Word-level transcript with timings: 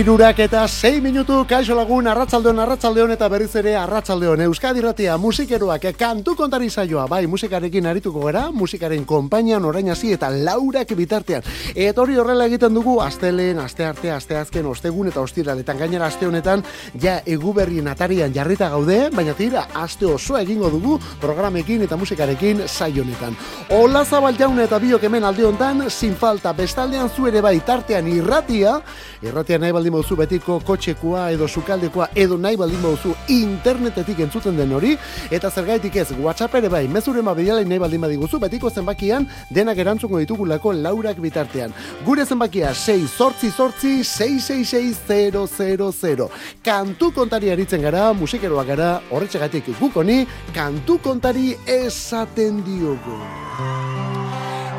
Irurak 0.00 0.38
eta 0.40 0.62
6 0.64 1.02
minutu 1.04 1.42
kaixo 1.44 1.74
lagun 1.76 2.06
arratsaldeon 2.08 2.58
arratsaldeon 2.62 3.10
eta 3.12 3.26
berriz 3.28 3.50
ere 3.60 3.74
arratsaldeon. 3.76 4.40
Euskadi 4.46 4.80
Ratia 4.80 5.18
musikeroak 5.20 5.82
kantu 5.98 6.32
kontari 6.38 6.70
saioa. 6.70 7.04
Bai 7.06 7.26
musikarekin 7.28 7.84
arituko 7.84 8.22
gara 8.24 8.46
musikaren 8.50 9.04
konpainian 9.04 9.64
orain 9.68 9.90
hasi 9.92 10.14
eta 10.14 10.30
laurak 10.30 10.94
bitartean. 10.96 11.44
Eta 11.74 12.00
hori 12.00 12.16
horrela 12.16 12.46
egiten 12.48 12.72
dugu 12.72 12.94
astelen 13.04 13.60
aste 13.60 13.84
arte 13.84 14.10
aste 14.10 14.38
azken 14.38 14.70
ostegun 14.70 15.10
eta 15.10 15.20
ostiraletan. 15.20 15.76
Gainera 15.76 16.06
aste 16.06 16.26
honetan 16.26 16.64
ja 17.02 17.18
eguberrien 17.26 17.92
atarian 17.92 18.32
jarrita 18.32 18.70
gaude 18.70 19.10
baina 19.12 19.34
tira 19.34 19.66
aste 19.74 20.06
osoa 20.06 20.40
egingo 20.46 20.70
dugu 20.70 20.96
programekin 21.20 21.82
eta 21.82 22.00
musikarekin 22.00 22.64
saio 22.68 23.02
honetan. 23.02 23.36
Ola 23.76 24.06
Zabal 24.06 24.40
Jaun 24.40 24.64
eta 24.64 24.80
biok 24.80 25.04
hemen 25.04 25.28
alde 25.28 25.44
hontan 25.44 25.90
sin 25.90 26.16
falta 26.16 26.56
bestaldean 26.56 27.10
zu 27.10 27.28
ere 27.28 27.44
bai 27.44 27.58
tartean 27.60 28.08
irratia. 28.08 28.80
Irratia 29.20 29.58
nahi 29.58 29.89
baldin 29.90 29.92
bauzu 29.92 30.16
betiko 30.16 30.60
kotxekoa 30.60 31.30
edo 31.32 31.48
sukaldekoa 31.48 32.08
edo 32.14 32.38
nahi 32.38 32.56
baldin 32.56 32.82
bauzu 32.82 33.14
internetetik 33.28 34.18
entzuten 34.20 34.56
den 34.56 34.72
hori. 34.72 34.96
Eta 35.30 35.50
zergaitik 35.50 35.96
ez 35.96 36.12
WhatsApp 36.12 36.54
ere 36.54 36.68
bai 36.68 36.88
mezuren 36.88 37.24
badialai 37.24 37.64
nahi 37.64 37.78
baldin 37.78 38.00
badiguzu 38.00 38.38
betiko 38.40 38.70
zenbakian 38.70 39.26
denak 39.50 39.78
erantzungo 39.78 40.18
ditugulako 40.18 40.72
laurak 40.72 41.20
bitartean. 41.20 41.72
Gure 42.04 42.24
zenbakia 42.24 42.74
6 42.74 43.08
sortzi 43.08 43.50
sortzi 43.50 44.04
666 44.04 46.28
kantu 46.64 47.12
kontari 47.12 47.50
aritzen 47.50 47.82
gara 47.82 48.12
musikeroak 48.12 48.66
gara 48.66 49.00
horretxegatik 49.10 49.64
gukoni 49.80 50.26
kantu 50.54 50.98
kontari 51.02 51.56
esaten 51.66 52.64
diogu 52.64 53.79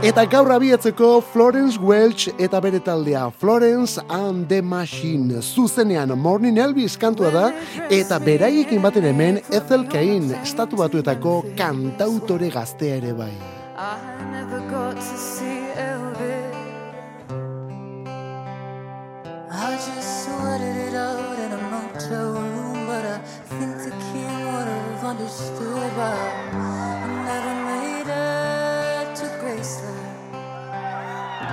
Eta 0.01 0.23
gaur 0.25 0.49
abietzeko 0.49 1.19
Florence 1.21 1.77
Welch 1.77 2.31
eta 2.41 2.57
bere 2.57 2.79
taldea 2.81 3.27
Florence 3.37 4.01
and 4.09 4.47
the 4.49 4.61
Machine. 4.61 5.41
Zuzenean 5.41 6.17
Morning 6.17 6.57
Elvis 6.57 6.97
kantua 6.97 7.29
da 7.29 7.43
eta 7.85 8.17
beraiekin 8.17 8.81
baten 8.81 9.05
hemen 9.05 9.37
Ethel 9.53 9.85
Cain 9.91 10.33
estatu 10.41 10.81
batuetako 10.81 11.35
kantautore 11.53 12.49
gaztea 12.49 12.97
ere 12.97 13.13
bai. 13.13 13.29
I 19.53 19.77
just 19.77 20.25
sweated 20.25 20.77
it 20.87 20.95
out 20.95 21.37
in 21.37 21.51
a 21.51 21.61
motel 21.69 22.33
room 22.33 22.61
But 22.87 23.05
I 23.05 23.19
think 23.47 23.77
the 23.77 23.91
king 23.91 24.45
would 24.51 24.67
have 24.67 25.05
understood 25.05 25.91
why 25.95 26.40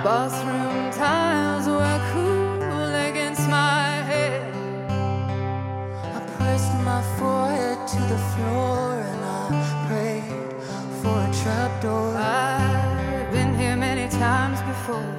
bathroom 0.03 0.91
tiles 0.91 1.67
were 1.67 2.01
cool 2.13 2.95
against 3.09 3.49
my 3.49 3.83
head. 4.09 4.53
I 6.17 6.19
pressed 6.37 6.73
my 6.91 7.01
forehead 7.17 7.85
to 7.87 7.99
the 8.13 8.17
floor 8.31 8.93
and 9.09 9.21
I 9.25 9.47
prayed 9.87 10.53
for 11.01 11.17
a 11.19 11.31
trapdoor. 11.43 12.15
I've 12.15 13.31
been 13.31 13.53
here 13.55 13.75
many 13.75 14.07
times 14.09 14.61
before, 14.61 15.15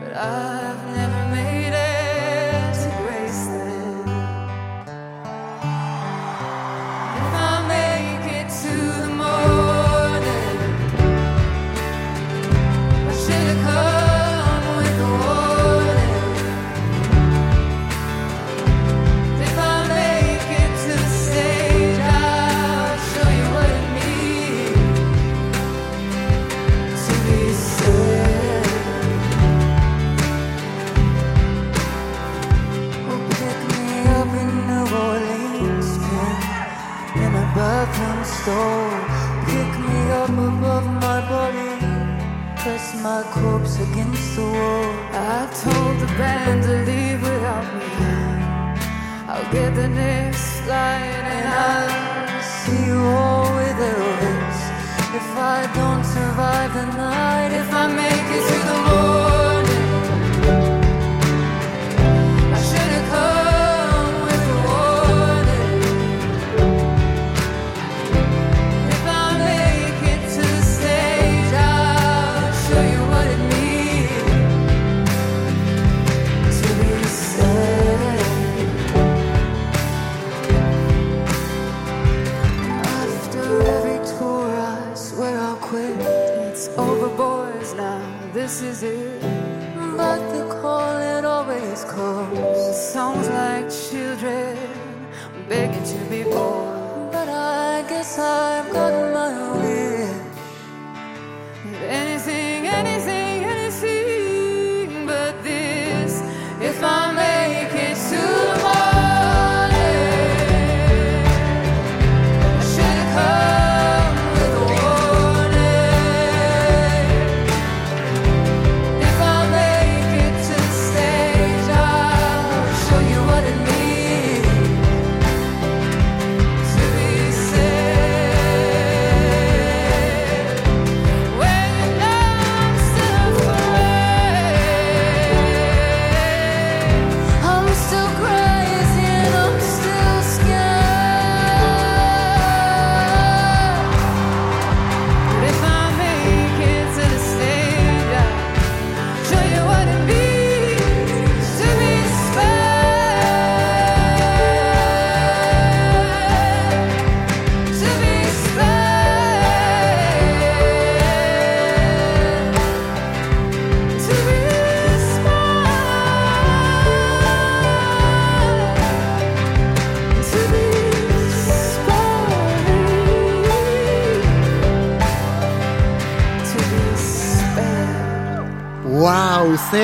but 0.00 0.16
I've 0.16 0.84
never 0.96 1.22
made 1.34 1.65
my 43.06 43.22
corpse 43.38 43.76
against 43.88 44.34
the 44.34 44.42
wall. 44.56 44.90
I 45.34 45.38
told 45.64 45.94
the 46.04 46.10
band 46.18 46.58
to 46.66 46.74
leave 46.88 47.20
without 47.22 47.66
me. 47.78 47.90
I'll 49.30 49.48
get 49.56 49.70
the 49.80 49.88
next 50.04 50.46
flight 50.64 51.22
and 51.34 51.46
I'll 51.66 52.42
see 52.56 52.82
you 52.90 53.00
all 53.22 53.46
with 53.58 53.78
Elvis. 53.92 54.60
If 55.20 55.28
I 55.56 55.58
don't 55.78 56.04
survive 56.16 56.70
the 56.78 56.86
night, 57.06 57.50
if 57.62 57.70
I 57.82 57.84
make 58.02 58.28
it 58.38 58.44
to 58.50 58.58
the 58.70 58.78
morning, 58.86 59.25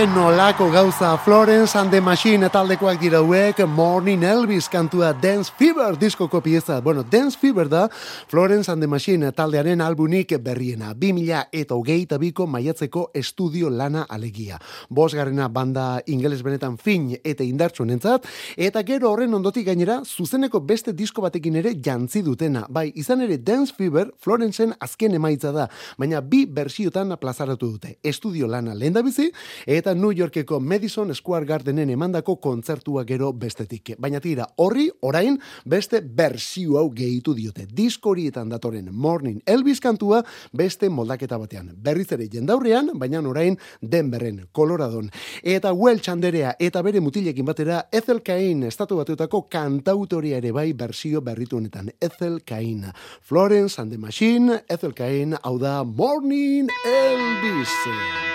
nolako 0.07 0.71
gauza 0.71 1.17
Florence 1.19 1.79
and 1.79 1.91
the 1.91 2.01
Machine 2.01 2.49
taldekoak 2.51 2.99
dira 3.01 3.19
hauek 3.19 3.59
Morning 3.69 4.25
Elvis 4.25 4.69
kantua 4.69 5.13
Dance 5.13 5.53
Fever 5.57 5.97
diskoko 5.99 6.41
pieza. 6.41 6.81
Bueno, 6.81 7.03
Dance 7.03 7.39
Fever 7.39 7.69
da 7.69 7.89
Florence 8.27 8.73
and 8.73 8.83
the 8.83 8.87
Machine 8.87 9.33
taldearen 9.33 9.81
albunik 9.81 10.39
berriena. 10.43 10.95
2000 10.95 11.49
eta 11.53 11.75
hogeita 11.75 12.19
biko 12.19 12.47
maiatzeko 12.47 13.11
estudio 13.15 13.71
lana 13.71 14.07
alegia. 14.09 14.59
Bosgarrena 14.89 15.49
banda 15.49 16.03
ingeles 16.07 16.43
benetan 16.43 16.79
fin 16.79 17.17
eta 17.23 17.45
indartsu 17.45 17.85
nentzat, 17.85 18.27
eta 18.57 18.83
gero 18.83 19.13
horren 19.13 19.35
ondotik 19.35 19.67
gainera 19.67 20.01
zuzeneko 20.05 20.61
beste 20.61 20.93
disko 20.93 21.23
batekin 21.23 21.57
ere 21.57 21.75
jantzi 21.75 22.23
dutena. 22.23 22.67
Bai, 22.69 22.91
izan 22.95 23.21
ere 23.21 23.39
Dance 23.39 23.75
Fever 23.77 24.11
Florenceen 24.19 24.75
azken 24.81 25.15
emaitza 25.15 25.53
da, 25.53 25.69
baina 25.99 26.21
bi 26.21 26.45
bersiotan 26.47 27.15
plazaratu 27.21 27.71
dute. 27.77 27.99
Estudio 28.03 28.49
lana 28.49 28.75
lehen 28.75 28.99
bizi, 29.05 29.31
eta 29.67 29.92
New 29.95 30.13
Yorkeko 30.13 30.61
Madison 30.61 31.15
Square 31.15 31.47
Gardenen 31.47 31.91
emandako 31.91 32.37
kontzertua 32.41 33.05
gero 33.05 33.33
bestetik. 33.33 33.95
Baina 33.99 34.21
tira, 34.21 34.47
horri, 34.57 34.89
orain, 35.01 35.39
beste 35.65 36.01
bersio 36.01 36.79
hau 36.79 36.89
gehitu 36.95 37.35
diote. 37.35 37.67
Diskorietan 37.67 38.49
datoren 38.49 38.89
Morning 38.93 39.41
Elvis 39.47 39.81
kantua 39.81 40.23
beste 40.53 40.89
moldaketa 40.89 41.39
batean. 41.39 41.71
Berriz 41.77 42.11
ere 42.13 42.29
jendaurrean, 42.33 42.91
baina 42.95 43.21
orain 43.21 43.59
Denverren, 43.81 44.47
Coloradon. 44.53 45.11
Eta 45.43 45.73
Well 45.73 46.01
Chanderea 46.01 46.57
eta 46.59 46.83
bere 46.83 47.01
mutilekin 47.01 47.45
batera 47.45 47.87
Ethel 47.93 48.23
Cain 48.23 48.63
estatu 48.65 48.97
batutako 48.97 49.47
kantautoria 49.49 50.39
ere 50.39 50.53
bai 50.53 50.73
bersio 50.73 51.21
berritu 51.21 51.57
honetan. 51.57 51.91
Ethel 52.01 52.41
Cain. 52.47 52.93
Florence 53.21 53.79
and 53.79 53.91
the 53.91 53.99
Machine, 53.99 54.61
Ethel 54.69 54.93
Cain, 54.93 55.37
hau 55.43 55.59
da 55.59 55.85
Morning 55.85 56.69
Elvis. 56.87 58.32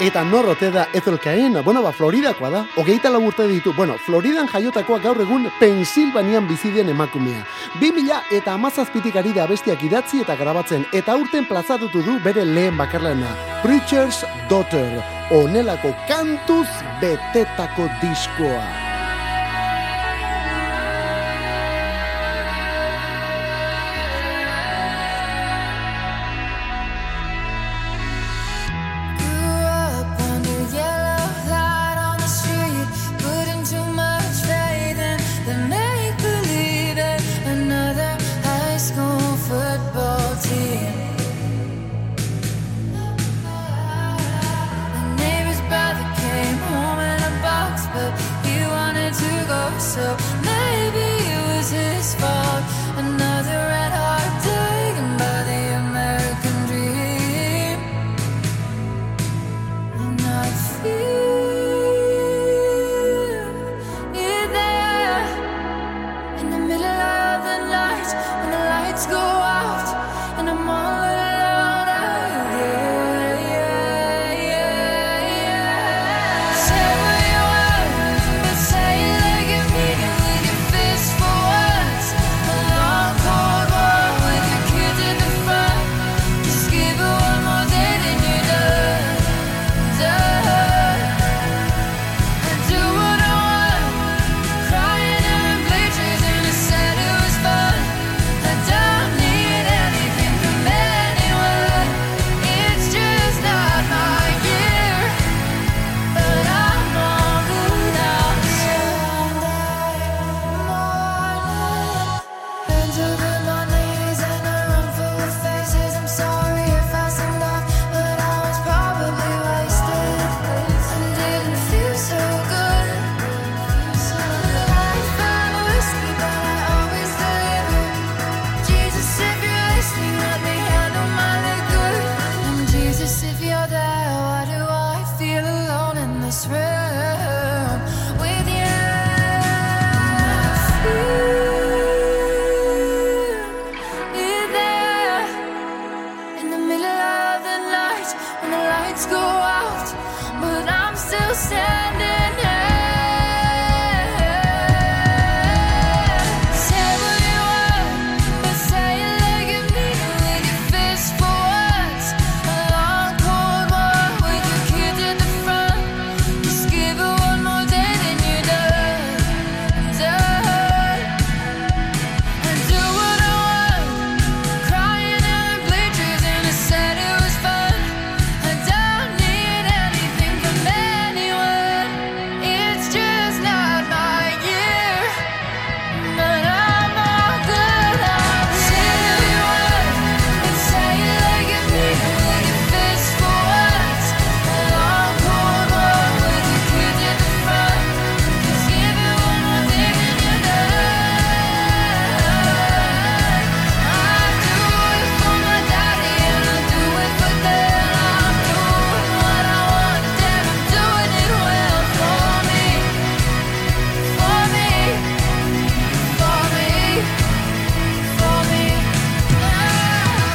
Eta 0.00 0.22
norrote 0.22 0.70
da 0.70 0.86
Ethelkain, 0.92 1.58
bueno, 1.64 1.82
ba, 1.82 1.90
Floridakoa 1.90 2.50
da, 2.50 2.60
hogeita 2.76 3.10
laburte 3.10 3.48
ditu, 3.48 3.72
bueno, 3.74 3.96
Floridan 3.98 4.46
jaiotakoa 4.46 5.00
gaur 5.02 5.18
egun 5.24 5.48
Pensilvanian 5.58 6.46
bizidien 6.46 6.88
emakumea. 6.94 7.42
Bi 7.80 7.90
mila 7.90 8.22
eta 8.30 8.54
amazazpitik 8.54 9.18
ari 9.18 9.34
da 9.34 9.48
bestiak 9.50 9.82
idatzi 9.82 10.22
eta 10.22 10.38
grabatzen, 10.38 10.86
eta 10.94 11.18
urten 11.18 11.50
plazatutu 11.50 12.06
du 12.06 12.20
bere 12.22 12.46
lehen 12.46 12.78
bakarlana, 12.78 13.34
Preacher's 13.64 14.22
Daughter, 14.48 15.02
onelako 15.34 15.96
kantuz 16.06 16.68
betetako 17.02 17.90
diskoa. 17.98 18.87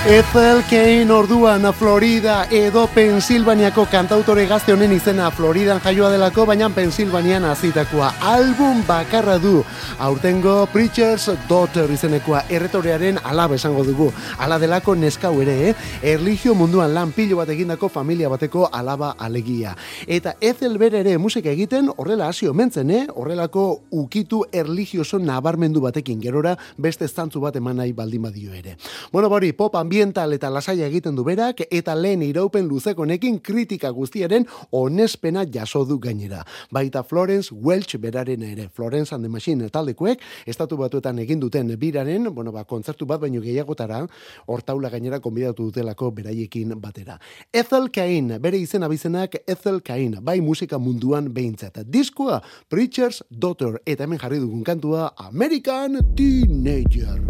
Ethel 0.06 0.62
Kane 0.70 1.10
orduan 1.16 1.64
Florida 1.72 2.50
edo 2.52 2.90
Pensilvaniako 2.92 3.86
kantautore 3.88 4.44
gazte 4.50 4.74
honen 4.74 4.92
izena 4.92 5.30
Floridan 5.32 5.80
jaioa 5.80 6.10
delako, 6.12 6.44
baina 6.50 6.68
Pensilvanian 6.76 7.46
azitakoa 7.48 8.10
album 8.20 8.82
bakarra 8.84 9.38
du. 9.40 9.62
Aurtengo 10.04 10.66
Preachers 10.74 11.30
Daughter 11.48 11.88
izenekoa 11.88 12.42
erretorearen 12.52 13.22
alaba 13.24 13.56
esango 13.56 13.86
dugu. 13.88 14.10
Ala 14.44 14.58
delako 14.60 14.98
neskau 15.00 15.38
ere, 15.40 15.70
eh? 15.70 15.74
erligio 16.12 16.52
munduan 16.52 16.92
lan 16.92 17.16
pilo 17.16 17.40
bat 17.40 17.54
egindako 17.56 17.88
familia 17.88 18.28
bateko 18.28 18.68
alaba 18.74 19.14
alegia. 19.18 19.72
Eta 20.04 20.36
Ethel 20.42 20.76
bere 20.84 21.00
ere 21.00 21.16
musika 21.18 21.48
egiten 21.56 21.88
horrela 21.96 22.28
hasi 22.28 22.52
omentzen, 22.52 22.92
eh? 22.92 23.06
horrelako 23.16 23.86
ukitu 24.04 24.44
erligioso 24.52 25.16
nabarmendu 25.16 25.80
batekin 25.88 26.20
gerora 26.20 26.58
beste 26.76 27.08
zantzu 27.08 27.40
bat 27.40 27.56
eman 27.56 27.80
nahi 27.80 27.96
baldin 27.96 28.28
badio 28.28 28.52
ere. 28.52 28.76
Bueno, 29.16 29.32
bori, 29.32 29.56
pop 29.56 29.80
ambiental 29.94 30.34
eta 30.34 30.50
lasaia 30.50 30.88
egiten 30.90 31.14
du 31.14 31.22
berak 31.24 31.60
eta 31.70 31.94
lehen 31.94 32.24
iraupen 32.26 32.66
luzekonekin 32.66 33.36
kritika 33.46 33.92
guztiaren 33.94 34.48
onespena 34.72 35.44
jaso 35.46 35.84
du 35.86 36.00
gainera. 36.00 36.40
Baita 36.72 37.04
Florence 37.04 37.54
Welch 37.54 38.00
beraren 38.02 38.42
ere. 38.42 38.70
Florence 38.74 39.14
and 39.14 39.24
the 39.24 39.30
Machine 39.30 39.70
taldekoek 39.70 40.20
estatu 40.48 40.78
batuetan 40.78 41.20
egin 41.20 41.40
duten 41.40 41.70
biraren, 41.78 42.34
bueno, 42.34 42.52
ba, 42.52 42.64
kontzertu 42.64 43.06
bat 43.06 43.22
baino 43.22 43.42
gehiagotara, 43.42 44.08
hortaula 44.48 44.90
gainera 44.90 45.20
konbidatu 45.20 45.70
dutelako 45.70 46.10
beraiekin 46.12 46.74
batera. 46.82 47.20
Ethel 47.54 47.92
Cain, 47.94 48.34
bere 48.42 48.58
izena 48.58 48.90
bizenak 48.90 49.44
Ethel 49.46 49.82
Cain, 49.84 50.18
bai 50.22 50.40
musika 50.42 50.80
munduan 50.80 51.30
behintzat. 51.34 51.84
Diskoa 51.86 52.42
Preacher's 52.68 53.22
Daughter, 53.30 53.78
eta 53.86 54.08
hemen 54.08 54.18
jarri 54.18 54.42
dugun 54.42 54.64
kantua 54.64 55.12
American 55.30 56.02
Teenager. 56.16 57.22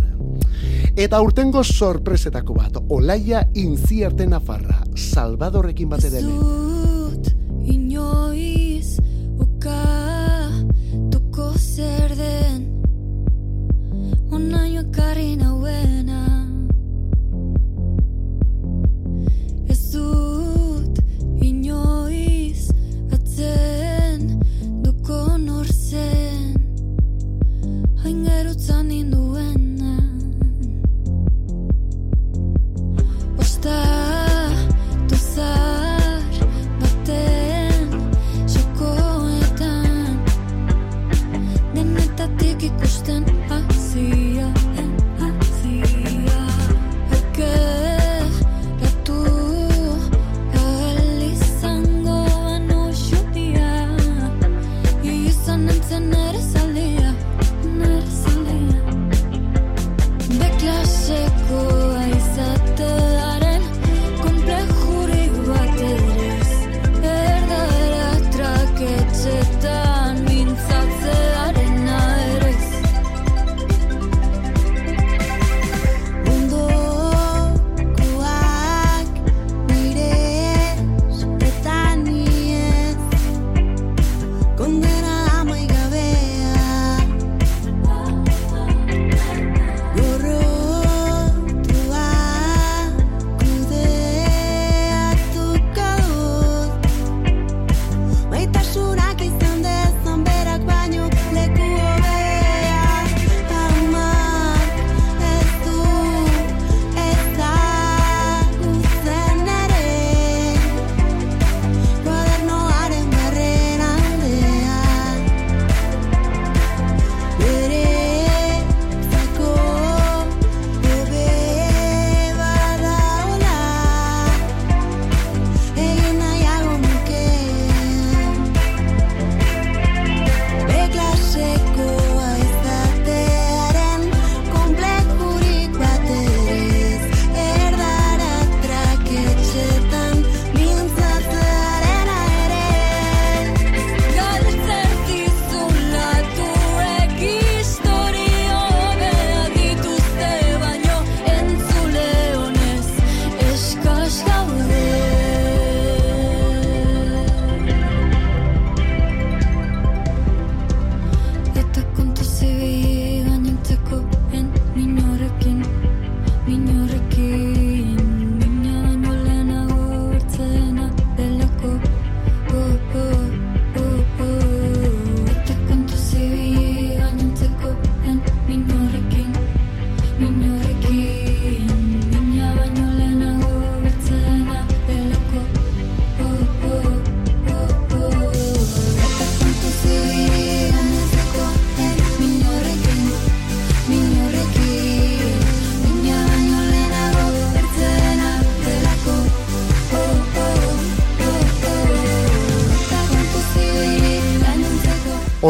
Eta 0.93 1.17
urtengo 1.25 1.63
sorpresetako 1.65 2.53
bat, 2.53 2.75
Olaia 2.93 3.39
Inziarte 3.57 4.27
Nafarra, 4.29 4.83
Salvadorrekin 4.93 5.89
bat 5.89 6.03
ere. 6.05 6.21
Zut, 6.21 7.31
inoiz, 7.65 8.99
uka, 9.41 9.79
tuko 11.09 11.49
zer 11.57 12.13
den, 12.19 12.61
onaino 14.29 14.85
ekarri 14.85 15.33
nauena. 15.41 16.21
Atzen, 23.13 24.39
duko 24.85 25.37
nor 25.41 25.65
zen, 25.65 26.53
hain 28.03 28.23
gerutzan 28.25 28.87
ninduena. 28.87 29.62
estar. 33.63 34.22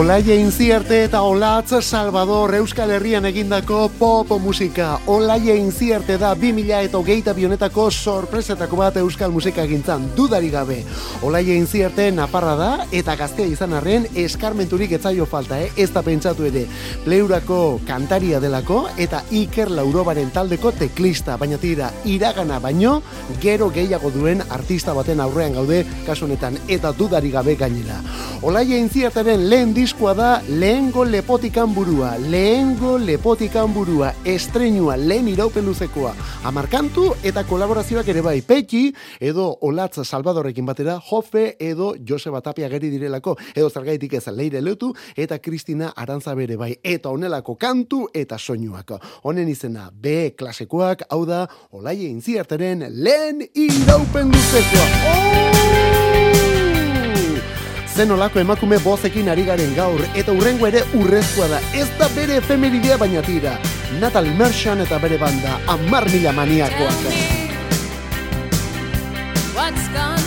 Olaia 0.04 0.36
Inzierte 0.36 1.06
eta 1.06 1.22
Olatz 1.24 1.72
Salvador 1.80 2.52
Euskal 2.58 2.92
Herrian 2.92 3.24
egindako 3.24 3.86
pop 3.96 4.34
musika. 4.44 4.98
Olaia 5.08 5.56
Inzierte 5.56 6.18
da 6.20 6.34
2000 6.36 6.82
eta 6.90 7.00
hogeita 7.00 7.32
bionetako 7.34 7.86
sorpresetako 7.90 8.82
bat 8.82 8.98
Euskal 9.00 9.32
musika 9.32 9.64
gintzan, 9.64 10.10
dudari 10.18 10.50
gabe. 10.52 10.82
Olaia 11.24 11.56
Inzierte 11.56 12.10
naparra 12.12 12.58
da 12.60 12.68
eta 12.92 13.16
gaztea 13.16 13.48
izan 13.48 13.78
arren 13.80 14.10
eskarmenturik 14.26 14.92
etzaio 15.00 15.24
falta, 15.26 15.62
eh? 15.64 15.72
ez 15.78 15.88
da 15.96 16.04
pentsatu 16.04 16.50
ere. 16.52 16.66
Pleurako 17.06 17.80
kantaria 17.88 18.44
delako 18.44 18.90
eta 18.98 19.24
Iker 19.32 19.72
Laurobaren 19.72 20.36
taldeko 20.36 20.76
teklista, 20.84 21.40
baina 21.40 21.62
tira 21.64 21.94
iragana 22.04 22.60
baino 22.60 22.98
gero 23.40 23.72
gehiago 23.72 24.12
duen 24.12 24.44
artista 24.50 24.92
baten 24.92 25.24
aurrean 25.24 25.56
gaude 25.62 25.86
kasu 26.04 26.28
honetan 26.28 26.60
eta 26.68 26.92
dudari 26.92 27.32
gabe 27.32 27.56
gainera. 27.56 28.04
Olaia 28.44 28.76
intziataren 28.76 29.46
lehen 29.48 29.70
diskoa 29.72 30.12
da 30.18 30.30
lehengo 30.44 31.06
lepotikan 31.08 31.72
burua, 31.72 32.10
lehengo 32.20 32.98
lepotikan 33.00 33.72
burua, 33.72 34.10
estrenua, 34.28 34.98
lehen 35.00 35.30
iraupen 35.32 35.64
luzekoa. 35.64 36.12
Amarkantu 36.44 37.06
eta 37.24 37.46
kolaborazioak 37.48 38.12
ere 38.12 38.20
bai, 38.26 38.42
Peki 38.44 38.82
edo 39.24 39.46
Olatz 39.64 40.04
Salvadorrekin 40.04 40.68
batera, 40.68 40.98
Jofe 41.00 41.56
edo 41.56 41.94
Joseba 41.96 42.42
Tapia 42.44 42.68
geri 42.68 42.92
direlako, 42.92 43.38
edo 43.56 43.70
zergaitik 43.70 44.18
ez 44.20 44.28
leire 44.36 44.60
leutu, 44.62 44.92
eta 45.16 45.40
Kristina 45.40 45.94
Arantza 45.96 46.36
bere 46.36 46.60
bai, 46.60 46.74
eta 46.84 47.16
onelako 47.16 47.56
kantu 47.56 48.10
eta 48.14 48.38
soinuak. 48.38 48.92
Honen 49.24 49.48
izena, 49.48 49.88
B 49.90 50.34
klasekoak, 50.36 51.08
hau 51.10 51.24
da, 51.26 51.46
Olaia 51.72 52.12
intziataren 52.12 52.90
lehen 52.92 53.48
iraupen 53.56 54.36
luzekoa. 54.36 54.92
Oh! 55.16 56.33
Zen 57.94 58.12
olako 58.12 58.40
emakume 58.42 58.80
bozekin 58.82 59.30
ari 59.30 59.44
garen 59.46 59.76
gaur, 59.78 60.02
eta 60.18 60.34
urrengo 60.34 60.66
ere 60.66 60.82
urrezkoa 60.98 61.48
da. 61.52 61.60
Ez 61.78 61.88
da 62.00 62.10
bere 62.16 62.40
efemeridea 62.42 62.98
baina 62.98 63.22
tira. 63.22 63.54
Natalie 64.02 64.34
Merchant 64.40 64.82
eta 64.82 64.98
bere 65.00 65.22
banda, 65.22 65.60
amar 65.78 66.10
mila 66.10 66.34
maniakoak. 66.34 67.44
what's 69.54 69.88
gone 69.90 70.23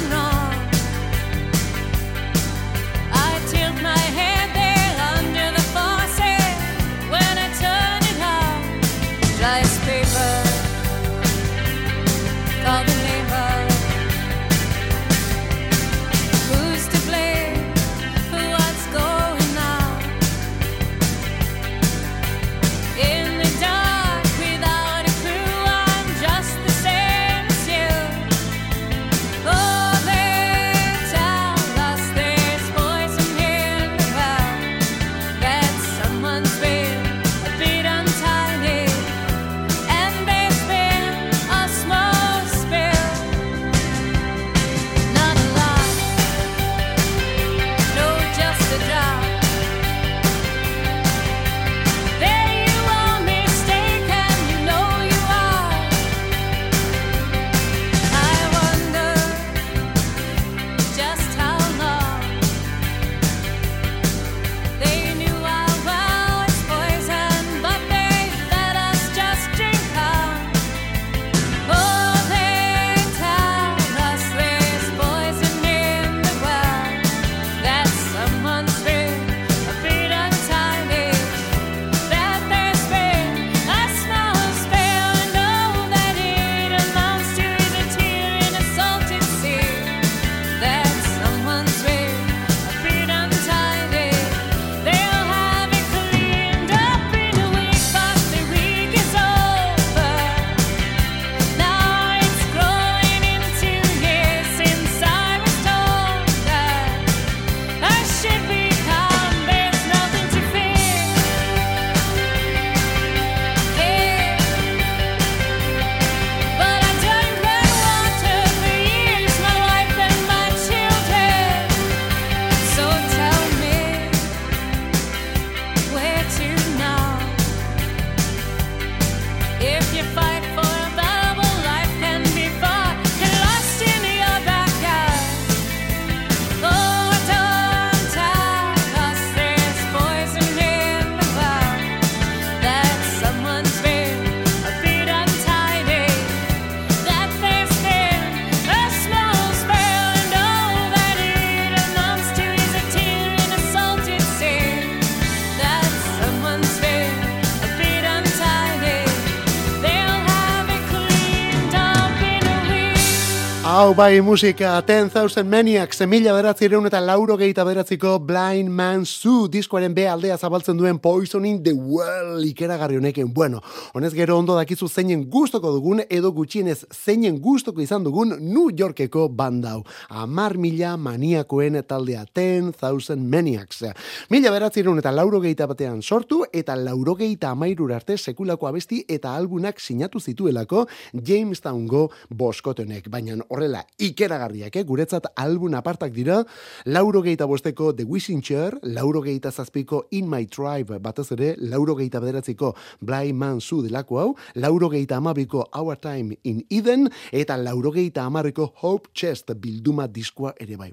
bai 163.97 164.21
musika, 164.21 164.83
10,000 164.83 165.49
Maniacs, 165.49 166.03
mila 166.05 166.35
beratzireun 166.37 166.85
eta 166.85 166.99
lauro 167.01 167.39
gehieta 167.41 167.65
beratziko 167.65 168.19
Blind 168.21 168.69
Man 168.69 169.07
Zoo 169.07 169.47
diskoaren 169.49 169.95
B 169.97 170.05
aldea 170.05 170.37
zabaltzen 170.37 170.77
duen 170.77 170.99
Poisoning 171.01 171.63
the 171.65 171.73
Well 171.73 172.45
ikeragarri 172.45 172.99
honekin. 172.99 173.31
Bueno, 173.33 173.63
honez 173.95 174.13
gero 174.13 174.37
ondo 174.37 174.57
dakizu 174.59 174.89
zeinen 174.89 175.23
gustoko 175.33 175.73
dugun 175.73 176.03
edo 176.11 176.33
gutxienez 176.37 176.85
zeinen 176.93 177.39
gustoko 177.41 177.81
izan 177.81 178.05
dugun 178.05 178.35
New 178.41 178.69
Yorkeko 178.69 179.31
bandau. 179.31 179.81
Amar 180.11 180.59
mila 180.59 180.97
maniakoen 181.01 181.81
taldea 181.89 182.27
10,000 182.35 183.17
Maniacs. 183.17 183.83
Mila 184.29 184.53
beratzireun 184.53 185.01
eta 185.01 185.15
lauro 185.15 185.41
gehieta 185.41 185.71
batean 185.73 186.03
sortu 186.03 186.43
eta 186.53 186.77
lauro 186.77 187.17
gehieta 187.17 187.55
amairur 187.57 187.97
arte 187.97 188.19
sekulako 188.19 188.69
abesti 188.69 189.07
eta 189.09 189.35
albunak 189.35 189.81
sinatu 189.81 190.21
zituelako 190.21 190.85
Jamestowngo 191.15 192.11
boskotenek. 192.29 193.09
Baina 193.09 193.41
horrela 193.49 193.86
ikeragarriak, 193.99 194.77
eh? 194.77 194.85
guretzat 194.85 195.31
album 195.37 195.75
apartak 195.79 196.13
dira, 196.13 196.43
lauro 196.85 197.23
gehieta 197.23 197.47
bosteko 197.47 197.93
The 197.97 198.05
Wishing 198.05 198.43
Chair, 198.43 198.79
lauro 198.83 199.23
gehieta 199.23 199.53
zazpiko 199.53 200.07
In 200.11 200.29
My 200.29 200.47
Tribe, 200.47 200.99
batez 201.01 201.31
ere, 201.37 201.55
lauro 201.59 201.97
gehieta 201.97 202.21
bederatziko 202.21 202.75
Blind 203.01 203.39
Man 203.39 203.61
Zoo 203.61 203.83
delako 203.87 204.21
hau, 204.21 204.29
lauro 204.55 204.91
gehieta 204.91 205.17
amabiko 205.17 205.67
Our 205.73 205.97
Time 205.97 206.37
in 206.45 206.65
Eden, 206.71 207.11
eta 207.33 207.57
lauro 207.57 207.93
gehieta 207.93 208.27
amarriko 208.27 208.73
Hope 208.83 209.11
Chest 209.15 209.55
bilduma 209.57 210.07
diskoa 210.07 210.55
ere 210.61 210.77
bai. 210.77 210.93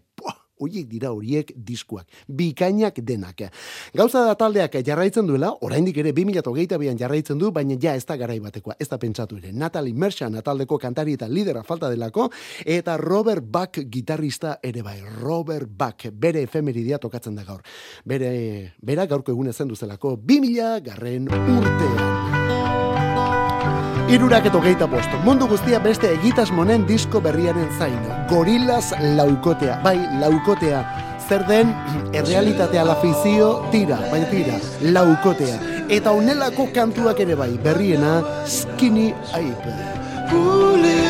Puah! 0.63 0.73
Oiek 0.73 0.88
dira 0.88 1.12
horiek 1.12 1.52
diskuak, 1.56 2.08
bikainak 2.28 2.99
denak. 3.04 3.49
Gauza 3.93 4.23
da 4.26 4.36
taldeak 4.36 4.78
jarraitzen 4.86 5.28
duela, 5.28 5.52
oraindik 5.62 5.97
ere 5.97 6.13
2022an 6.13 6.97
jarraitzen 6.99 7.38
du, 7.38 7.52
baina 7.52 7.76
ja 7.80 7.95
ez 7.95 8.06
da 8.06 8.17
garai 8.17 8.39
batekoa, 8.39 8.76
ez 8.80 8.88
da 8.88 8.97
pentsatu 8.97 9.38
ere. 9.38 9.52
Natalie 9.52 9.93
Merchant 9.93 10.39
taldeko 10.43 10.78
kantari 10.80 11.13
eta 11.13 11.28
lidera 11.28 11.63
falta 11.63 11.89
delako, 11.89 12.30
eta 12.65 12.97
Robert 12.97 13.43
Buck 13.43 13.84
gitarrista 13.91 14.58
ere 14.63 14.84
bai. 14.84 14.99
Robert 15.19 15.69
Buck, 15.69 16.08
bere 16.12 16.43
efemeridia 16.43 16.97
tokatzen 16.97 17.36
da 17.36 17.43
gaur. 17.43 17.62
Bere, 18.06 18.73
bera 18.82 19.06
gaurko 19.06 19.36
egun 19.36 19.52
ezen 19.52 19.67
duzelako 19.67 20.17
2000 20.17 20.80
garren 20.88 21.28
urtean. 21.28 22.12
Irurak 24.12 24.46
eto 24.50 24.60
geita 24.62 24.86
bost. 24.89 25.13
Mundu 25.24 25.48
guztia 25.48 25.80
beste 25.80 26.10
egitasmonen 26.12 26.84
disko 26.88 27.22
berriaren 27.24 27.70
zain. 27.80 28.00
Gorillas 28.30 28.92
laukotea. 29.18 29.80
Bai, 29.84 29.96
laukotea. 30.20 30.84
Zer 31.24 31.46
den, 31.48 31.72
errealitatea 32.20 32.84
la 32.84 32.98
fizio, 33.00 33.54
tira, 33.72 34.02
baina 34.12 34.28
tira, 34.32 34.60
laukotea. 34.92 35.60
Eta 35.88 36.12
onelako 36.12 36.68
kantuak 36.76 37.24
ere 37.24 37.39
bai, 37.39 37.54
berriena, 37.63 38.20
Skinny 38.46 39.13
Ape. 39.32 41.03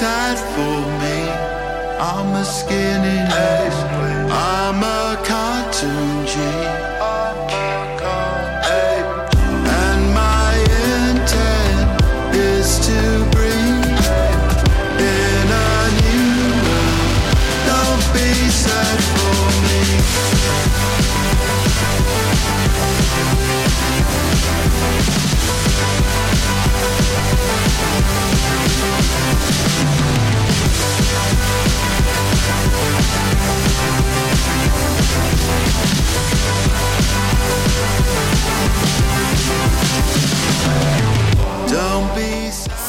Sad 0.00 0.38
for 0.54 0.78
me. 1.00 1.18
I'm 2.00 2.30
a 2.34 2.44
skinny 2.44 3.20
little. 3.34 4.32
I'm 4.32 4.82
a 4.82 5.22
cartoon 5.28 6.19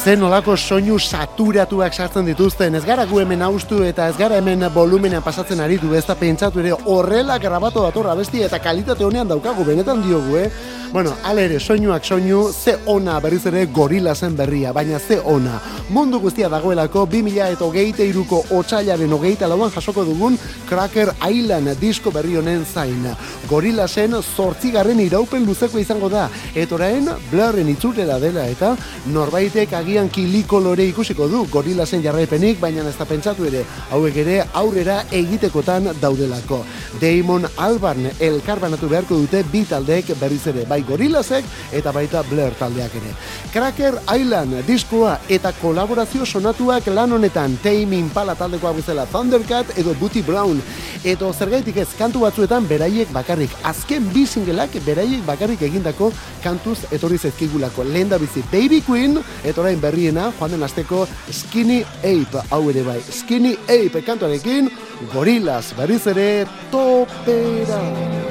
zen 0.02 0.22
olako 0.26 0.56
soinu 0.56 0.96
saturatuak 0.98 1.94
sartzen 1.94 2.26
dituzten, 2.26 2.74
ez 2.74 2.82
gara 2.82 3.04
gu 3.06 3.20
hemen 3.22 3.42
haustu 3.46 3.84
eta 3.86 4.08
ez 4.10 4.16
gara 4.18 4.40
hemen 4.40 4.64
volumenean 4.74 5.22
pasatzen 5.22 5.60
aritu, 5.62 5.92
ez 5.94 6.02
da 6.08 6.16
pentsatu 6.18 6.58
ere 6.58 6.72
horrela 6.74 7.36
grabatu 7.38 7.84
datorra 7.84 8.16
besti 8.18 8.42
eta 8.42 8.58
kalitate 8.58 9.04
honean 9.06 9.30
daukagu, 9.30 9.62
benetan 9.68 10.02
diogu, 10.02 10.40
eh? 10.40 10.48
Bueno, 10.92 11.14
ale 11.24 11.46
ere, 11.46 11.58
soinuak 11.58 12.04
soinu, 12.04 12.50
ze 12.52 12.74
ona 12.84 13.14
berriz 13.18 13.46
ere 13.48 13.64
gorila 13.72 14.14
zen 14.14 14.34
berria, 14.36 14.74
baina 14.76 14.98
ze 14.98 15.16
ona. 15.24 15.58
Mundu 15.88 16.18
guztia 16.20 16.50
dagoelako 16.52 17.06
2000 17.06 17.46
eta 17.54 17.64
hogeita 17.64 18.04
iruko 18.04 18.42
otxailaren 18.50 19.12
hogeita 19.12 19.48
lauan 19.48 19.70
jasoko 19.72 20.04
dugun 20.04 20.36
Cracker 20.68 21.14
Island 21.30 21.72
disko 21.80 22.10
berri 22.12 22.36
honen 22.36 22.66
zain. 22.66 23.06
Gorila 23.48 23.86
zen 23.88 24.18
zortzigarren 24.20 25.00
iraupen 25.00 25.46
luzeko 25.46 25.78
izango 25.80 26.10
da, 26.12 26.26
eta 26.54 26.74
orain 26.74 27.08
blurren 27.30 27.72
itzulera 27.72 28.18
dela 28.20 28.44
eta 28.48 28.74
norbaitek 29.06 29.72
agian 29.72 30.10
kilikolore 30.12 30.84
ikusiko 30.92 31.28
du 31.28 31.46
gorila 31.50 31.86
zen 31.86 32.04
jarraipenik, 32.04 32.60
baina 32.60 32.84
ez 32.88 32.96
da 32.98 33.08
pentsatu 33.08 33.48
ere, 33.48 33.64
hauek 33.90 34.16
ere 34.26 34.42
aurrera 34.52 35.06
egitekotan 35.10 35.88
daudelako. 36.04 36.62
Damon 37.00 37.48
Albarn 37.56 38.10
elkarbanatu 38.20 38.92
beharko 38.92 39.16
dute 39.24 39.42
bi 39.52 39.64
taldeek 39.64 40.12
berriz 40.20 40.46
ere, 40.52 40.68
bai 40.68 40.81
gorilazek 40.88 41.44
eta 41.72 41.92
baita 41.92 42.22
Blur 42.28 42.54
taldeak 42.58 42.94
ere. 43.00 43.14
Cracker 43.52 43.98
Island 44.14 44.62
diskoa 44.66 45.18
eta 45.28 45.52
kolaborazio 45.60 46.26
sonatuak 46.26 46.86
lan 46.94 47.12
honetan 47.18 47.58
Tame 47.62 47.98
Impala 47.98 48.34
taldekoa 48.34 48.72
bezala 48.76 49.06
Thundercat 49.06 49.76
edo 49.78 49.94
Booty 50.00 50.22
Brown. 50.22 50.62
Edo 51.04 51.32
zergaitik 51.32 51.76
ez 51.82 51.88
kantu 51.98 52.22
batzuetan 52.26 52.66
beraiek 52.68 53.10
bakarrik 53.12 53.50
azken 53.66 54.06
bi 54.14 54.26
singleak 54.26 54.76
beraiek 54.86 55.24
bakarrik 55.26 55.62
egindako 55.66 56.12
kantuz 56.42 56.78
etorri 56.90 57.18
zezkigulako 57.18 57.84
lehen 57.84 58.10
da 58.10 58.18
bizi 58.18 58.42
Baby 58.52 58.82
Queen 58.86 59.18
eta 59.44 59.60
orain 59.62 59.80
berriena 59.80 60.30
joan 60.38 60.56
den 60.56 60.62
asteko 60.62 61.06
Skinny 61.30 61.82
Ape 62.02 62.46
hau 62.50 62.64
ere 62.70 62.86
bai 62.86 63.00
Skinny 63.10 63.56
Ape 63.68 64.04
kantuarekin 64.06 64.70
Gorillaz 65.12 65.72
berriz 65.78 66.04
ere 66.06 66.28
topera 66.70 68.21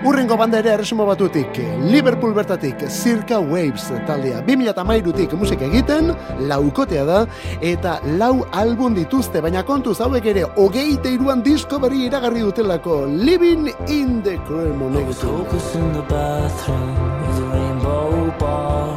Urrengo 0.00 0.36
banda 0.36 0.58
ere 0.58 0.70
erresumo 0.72 1.04
batutik, 1.04 1.58
Liverpool 1.84 2.32
bertatik, 2.32 2.86
Circa 2.88 3.38
Waves 3.38 3.90
taldea. 4.08 4.38
2008tik 4.46 5.34
musika 5.36 5.66
egiten, 5.66 6.08
laukotea 6.48 7.02
da, 7.04 7.18
eta 7.60 7.98
lau 8.16 8.46
album 8.56 8.96
dituzte, 8.96 9.42
baina 9.44 9.60
kontuz 9.68 9.98
hauek 10.00 10.24
ere, 10.32 10.46
hogeite 10.56 11.12
iruan 11.12 11.44
disko 11.44 11.78
berri 11.82 12.06
iragarri 12.06 12.40
dutelako, 12.46 13.02
Living 13.10 13.68
in 13.88 14.22
the 14.22 14.38
was 15.04 15.20
hopeless 15.20 15.74
in 15.74 15.92
the 15.92 16.02
bathroom 16.08 16.96
of 17.28 17.36
the 17.36 17.46
rainbow 17.52 18.34
bar. 18.38 18.96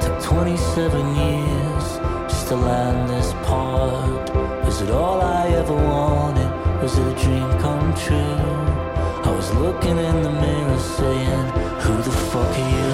Took 0.00 0.22
27 0.22 1.16
years 1.16 1.86
just 2.28 2.46
to 2.48 2.54
land 2.54 3.10
this 3.10 3.32
part. 3.42 4.30
Was 4.64 4.80
it 4.80 4.90
all 4.90 5.20
I 5.20 5.48
ever 5.48 5.74
wanted? 5.74 6.50
Was 6.80 6.96
it 6.96 7.06
a 7.06 7.20
dream 7.20 7.50
come 7.58 7.92
true? 7.94 8.55
I 9.26 9.30
was 9.30 9.52
looking 9.54 9.98
in 9.98 10.22
the 10.22 10.30
mirror 10.30 10.78
saying, 10.78 11.46
Who 11.82 11.94
the 12.06 12.14
fuck 12.30 12.52
are 12.62 12.70
you? 12.76 12.90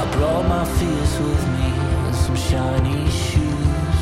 I 0.00 0.04
brought 0.14 0.46
my 0.46 0.64
fears 0.76 1.14
with 1.26 1.44
me 1.56 1.68
and 2.06 2.14
some 2.14 2.36
shiny 2.36 3.10
shoes. 3.10 4.00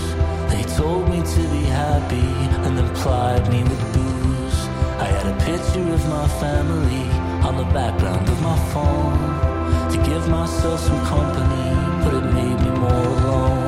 They 0.53 0.63
told 0.77 1.09
me 1.09 1.23
to 1.35 1.43
be 1.55 1.63
happy 1.83 2.29
and 2.65 2.77
then 2.77 2.95
plied 2.97 3.49
me 3.51 3.63
with 3.63 3.83
booze. 3.95 4.61
I 5.05 5.07
had 5.17 5.27
a 5.35 5.37
picture 5.45 5.89
of 5.99 6.03
my 6.09 6.29
family 6.43 7.05
on 7.49 7.57
the 7.57 7.69
background 7.73 8.29
of 8.29 8.43
my 8.43 8.59
phone 8.73 9.55
to 9.91 9.97
give 10.11 10.29
myself 10.29 10.81
some 10.81 11.01
company, 11.07 11.84
but 12.05 12.15
it 12.15 12.25
made 12.35 12.61
me 12.61 12.71
more 12.71 12.91
alone. 12.93 13.64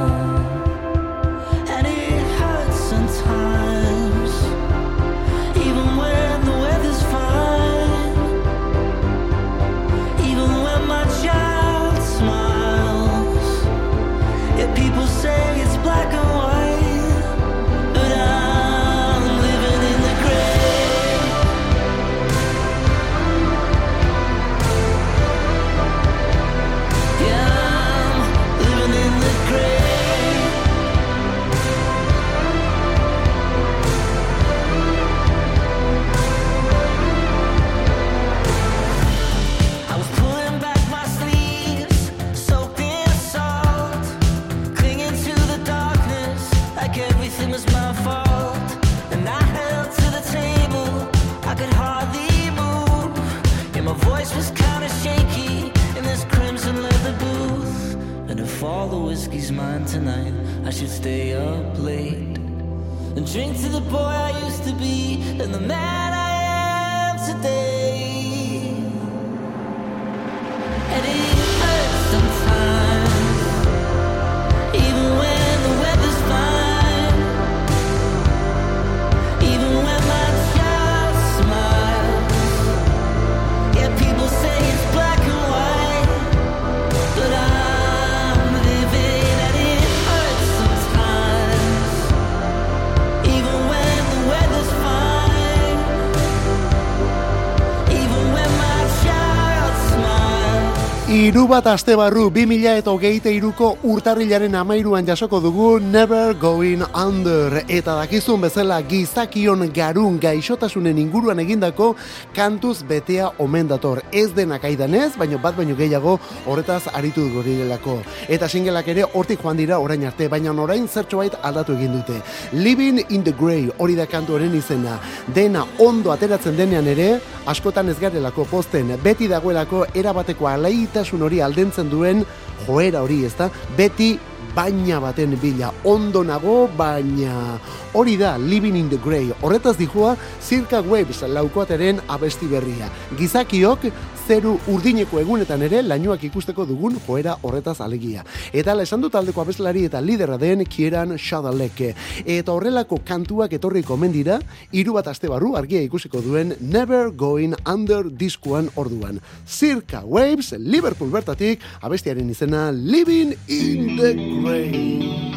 Iru 101.36 101.44
bat 101.50 101.66
aste 101.68 101.92
barru 101.92 102.30
2000 102.32 102.78
eta 102.80 102.88
hogeite 102.94 103.28
iruko 103.36 103.66
urtarrilaren 103.84 104.54
amairuan 104.56 105.04
jasoko 105.04 105.36
dugu 105.44 105.66
Never 105.84 106.32
Going 106.40 106.80
Under 106.96 107.58
eta 107.68 107.92
dakizun 107.98 108.40
bezala 108.40 108.78
gizakion 108.80 109.66
garun 109.76 110.16
gaixotasunen 110.16 110.96
inguruan 110.96 111.42
egindako 111.44 111.90
kantuz 112.32 112.78
betea 112.88 113.28
omen 113.36 113.68
dator. 113.68 114.00
Ez 114.12 114.30
denak 114.32 114.64
aidanez, 114.64 115.10
baina 115.20 115.36
bat 115.36 115.58
baino 115.58 115.76
gehiago 115.76 116.14
horretaz 116.46 116.86
aritu 116.94 117.26
gorilelako. 117.34 117.98
Eta 118.32 118.48
singelak 118.48 118.88
ere 118.88 119.04
hortik 119.04 119.44
joan 119.44 119.60
dira 119.60 119.78
orain 119.78 120.08
arte, 120.08 120.30
baina 120.32 120.56
orain 120.56 120.88
zertxobait 120.88 121.36
aldatu 121.42 121.76
egin 121.76 121.98
dute. 121.98 122.16
Living 122.52 123.04
in 123.10 123.22
the 123.28 123.36
Grey 123.36 123.68
hori 123.76 123.94
da 123.94 124.06
kantuaren 124.06 124.56
izena. 124.56 124.96
Dena 125.28 125.66
ondo 125.84 126.16
ateratzen 126.16 126.56
denean 126.56 126.88
ere, 126.88 127.20
askotan 127.44 127.92
ez 127.92 128.00
garelako 128.00 128.48
posten, 128.48 128.96
beti 129.04 129.28
dagoelako 129.28 129.84
erabateko 129.92 130.48
alaitasun 130.48 131.25
hori 131.26 131.42
aldentzen 131.44 131.90
duen 131.92 132.24
joera 132.66 133.02
hori, 133.04 133.24
ezta? 133.26 133.50
Beti 133.76 134.14
baina 134.56 135.00
baten 135.02 135.36
bila, 135.42 135.68
ondo 135.84 136.22
nago, 136.24 136.64
baina 136.78 137.58
hori 137.92 138.16
da 138.16 138.36
Living 138.40 138.76
in 138.76 138.88
the 138.88 138.98
Grey. 139.04 139.28
Horretaz 139.42 139.76
dijua, 139.76 140.16
Circa 140.40 140.80
Waves 140.80 141.20
laukoateren 141.28 142.00
abesti 142.08 142.48
berria. 142.48 142.88
Gizakiok 143.18 143.90
zeru 144.26 144.56
urdineko 144.66 145.20
egunetan 145.20 145.62
ere 145.62 145.82
lainoak 145.86 146.24
ikusteko 146.26 146.64
dugun 146.66 146.96
joera 147.06 147.36
horretaz 147.46 147.78
alegia. 147.84 148.24
Eta 148.52 148.74
esan 148.82 149.04
dut 149.04 149.12
taldeko 149.14 149.42
abeslari 149.42 149.84
eta 149.86 150.00
lidera 150.02 150.38
den 150.38 150.64
Kieran 150.64 151.16
Shadaleke. 151.16 151.92
Eta 152.24 152.52
horrelako 152.52 152.98
kantuak 153.06 153.52
etorri 153.52 153.84
komen 153.86 154.12
dira, 154.12 154.40
hiru 154.72 154.96
bat 154.98 155.06
aste 155.12 155.30
barru 155.30 155.54
argia 155.56 155.82
ikusiko 155.82 156.20
duen 156.24 156.56
Never 156.60 157.10
Going 157.10 157.54
Under 157.66 158.10
diskuan 158.10 158.70
orduan. 158.74 159.20
Circa 159.46 160.02
Waves, 160.04 160.52
Liverpool 160.58 161.10
bertatik, 161.10 161.62
abestiaren 161.82 162.30
izena 162.30 162.72
Living 162.72 163.36
in 163.46 163.96
the 163.96 164.14
Grey. 164.42 165.36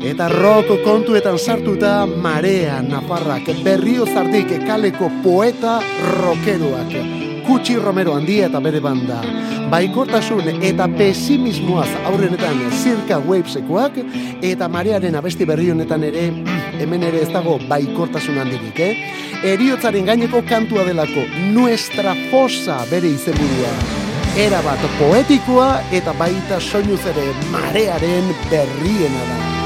Eta 0.00 0.30
rock 0.32 0.70
kontuetan 0.84 1.36
sartuta 1.38 2.06
marea 2.06 2.80
nafarrak 2.80 3.50
berrio 3.64 4.06
zardik 4.08 4.54
kaleko 4.64 5.10
poeta 5.22 5.80
rockeroak. 6.22 7.29
Kutsi 7.46 7.76
Romero 7.76 8.14
handia 8.14 8.46
eta 8.48 8.60
bere 8.60 8.80
banda. 8.80 9.20
Baikortasun 9.70 10.62
eta 10.66 10.88
pesimismoaz 10.98 11.88
aurrenetan 12.10 12.58
Circa 12.82 13.20
Wavesekoak 13.22 14.00
eta 14.42 14.68
marearen 14.68 15.14
abesti 15.20 15.46
berri 15.46 15.70
honetan 15.70 16.04
ere 16.08 16.26
hemen 16.80 17.06
ere 17.06 17.22
ez 17.22 17.28
dago 17.30 17.58
baikortasun 17.68 18.40
handirik, 18.42 18.80
eh? 18.80 18.94
Eriotzaren 19.52 20.10
gaineko 20.10 20.42
kantua 20.48 20.84
delako 20.88 21.24
Nuestra 21.54 22.16
Fosa 22.32 22.80
bere 22.90 23.14
izenburua. 23.14 23.72
Era 24.38 24.60
bat 24.66 24.82
poetikoa 24.98 25.70
eta 25.92 26.14
baita 26.18 26.60
soinuz 26.60 27.00
ere 27.14 27.30
marearen 27.54 28.34
berriena 28.50 29.24
da. 29.32 29.59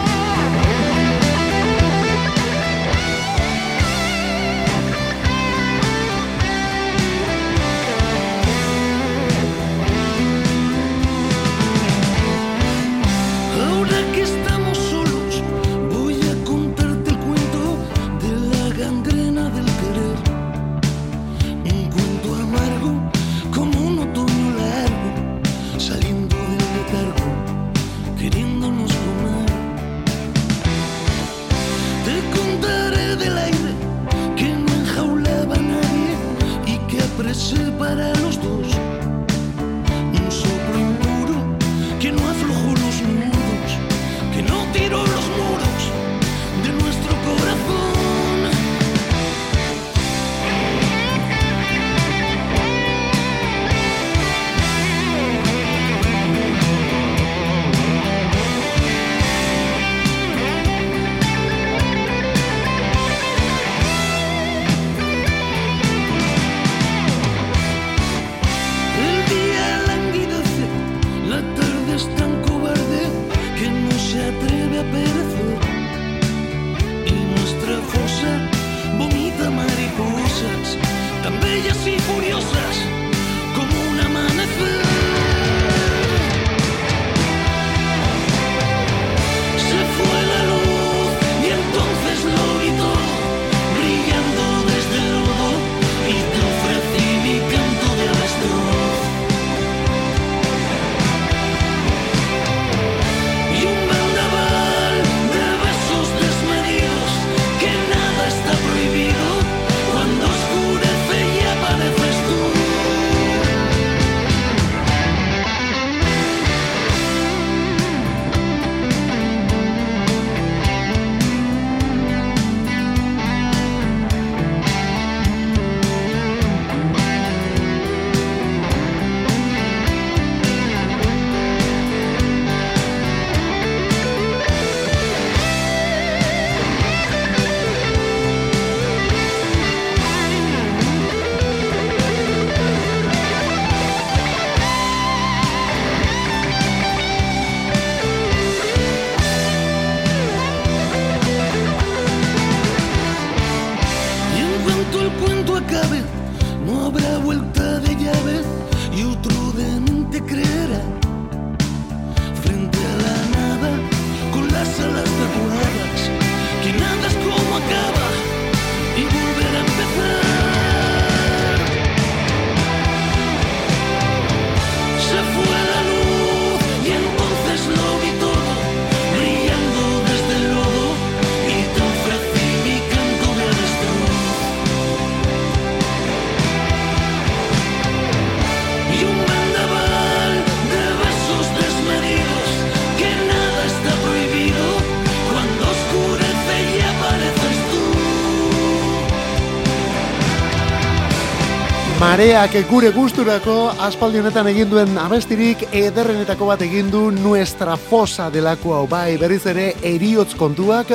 Mareak 202.14 202.52
gure 202.70 202.92
gusturako 202.94 203.72
aspaldi 203.82 204.20
honetan 204.20 204.46
egin 204.46 204.68
duen 204.70 204.92
abestirik 205.02 205.64
ederrenetako 205.74 206.46
bat 206.46 206.60
egin 206.62 206.86
du 206.92 207.08
Nuestra 207.10 207.74
Fosa 207.74 208.28
delako 208.30 208.70
hau 208.76 208.84
bai 208.86 209.16
berriz 209.18 209.40
ere 209.50 209.64
eriotz 209.82 210.36
kontuak 210.38 210.92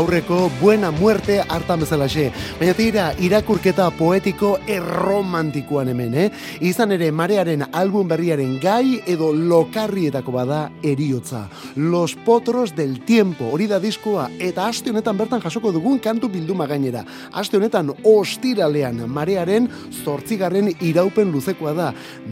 aurreko 0.00 0.46
buena 0.62 0.88
muerte 0.96 1.42
hartan 1.42 1.82
bezalaxe. 1.84 2.30
Baina 2.56 2.72
tira 2.78 3.10
irakurketa 3.20 3.90
poetiko 3.98 4.54
erromantikoan 4.64 5.90
hemen, 5.92 6.16
eh? 6.16 6.24
Izan 6.64 6.96
ere 6.96 7.10
marearen 7.12 7.66
album 7.68 8.08
berriaren 8.08 8.56
gai 8.62 9.02
edo 9.04 9.28
lokarrietako 9.36 10.32
bada 10.38 10.62
eriotza. 10.80 11.42
Los 11.76 12.16
potros 12.16 12.72
del 12.72 13.02
tiempo 13.04 13.50
hori 13.52 13.68
da 13.68 13.82
diskoa 13.82 14.30
eta 14.40 14.70
aste 14.72 14.88
honetan 14.88 15.20
bertan 15.20 15.44
jasoko 15.44 15.68
dugun 15.76 16.00
kantu 16.00 16.32
bilduma 16.32 16.64
gainera. 16.64 17.04
Aste 17.32 17.60
honetan 17.60 17.92
ostiralean 18.16 19.04
marearen 19.12 19.68
zortzigarren 20.00 20.61
iraupen 20.80 21.32
luzekoa 21.32 21.72
da. 21.76 21.88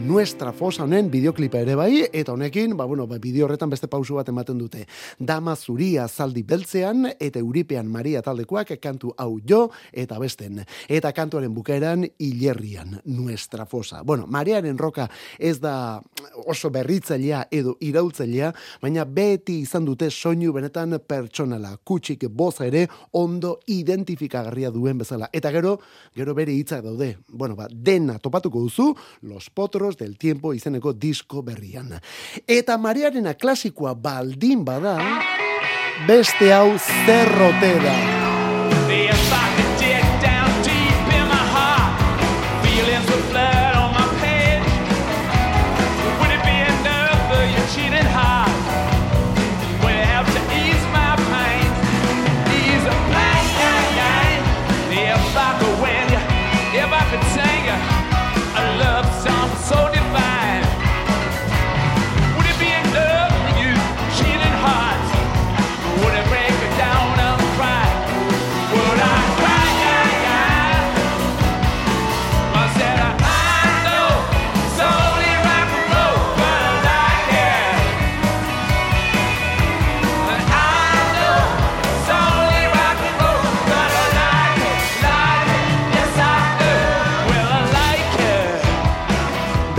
Nuestra 0.07 0.53
fosa 0.53 0.83
honen 0.83 1.09
bideoklipa 1.11 1.59
ere 1.61 1.75
bai, 1.75 2.05
eta 2.11 2.33
honekin, 2.33 2.75
ba, 2.77 2.85
bueno, 2.85 3.07
ba, 3.07 3.19
bideo 3.21 3.45
horretan 3.45 3.69
beste 3.69 3.89
pausu 3.91 4.15
bat 4.19 4.29
ematen 4.31 4.59
dute. 4.59 4.85
Dama 5.19 5.55
zuria 5.55 6.07
zaldi 6.07 6.43
beltzean, 6.47 7.09
eta 7.19 7.39
euripean 7.39 7.89
Maria 7.91 8.21
taldekoak 8.21 8.75
kantu 8.81 9.13
hau 9.17 9.39
jo, 9.47 9.65
eta 9.91 10.19
besten. 10.19 10.61
Eta 10.89 11.11
kantuaren 11.11 11.53
bukaeran 11.53 12.05
hilerrian, 12.19 12.99
Nuestra 13.05 13.65
fosa. 13.65 14.03
Bueno, 14.03 14.27
Mariaren 14.27 14.77
roka 14.77 15.09
ez 15.39 15.59
da 15.59 16.01
oso 16.45 16.69
berritzailea 16.71 17.45
edo 17.51 17.75
iraultzailea, 17.79 18.51
baina 18.81 19.05
beti 19.05 19.59
izan 19.65 19.85
dute 19.85 20.09
soinu 20.11 20.53
benetan 20.53 20.97
pertsonala. 21.07 21.75
Kutsik 21.83 22.27
boza 22.29 22.65
ere 22.67 22.87
ondo 23.17 23.57
identifikagarria 23.67 24.71
duen 24.71 25.01
bezala. 25.01 25.29
Eta 25.33 25.51
gero, 25.51 25.77
gero 26.15 26.35
bere 26.37 26.53
hitzak 26.53 26.83
daude. 26.85 27.17
Bueno, 27.27 27.55
ba, 27.55 27.67
dena 27.71 28.19
topatuko 28.21 28.63
duzu, 28.63 28.95
Los 29.21 29.49
Potros 29.49 29.97
del 29.97 30.17
Tiempo 30.17 30.53
izeneko 30.53 30.93
disko 30.93 31.43
berrian. 31.43 31.93
Eta 32.47 32.77
Mariarena 32.77 33.33
klasikoa 33.33 33.93
baldin 33.93 34.65
bada, 34.65 34.97
beste 36.07 36.53
hau 36.53 36.77
zerrotera. 36.79 37.95
If 37.95 38.30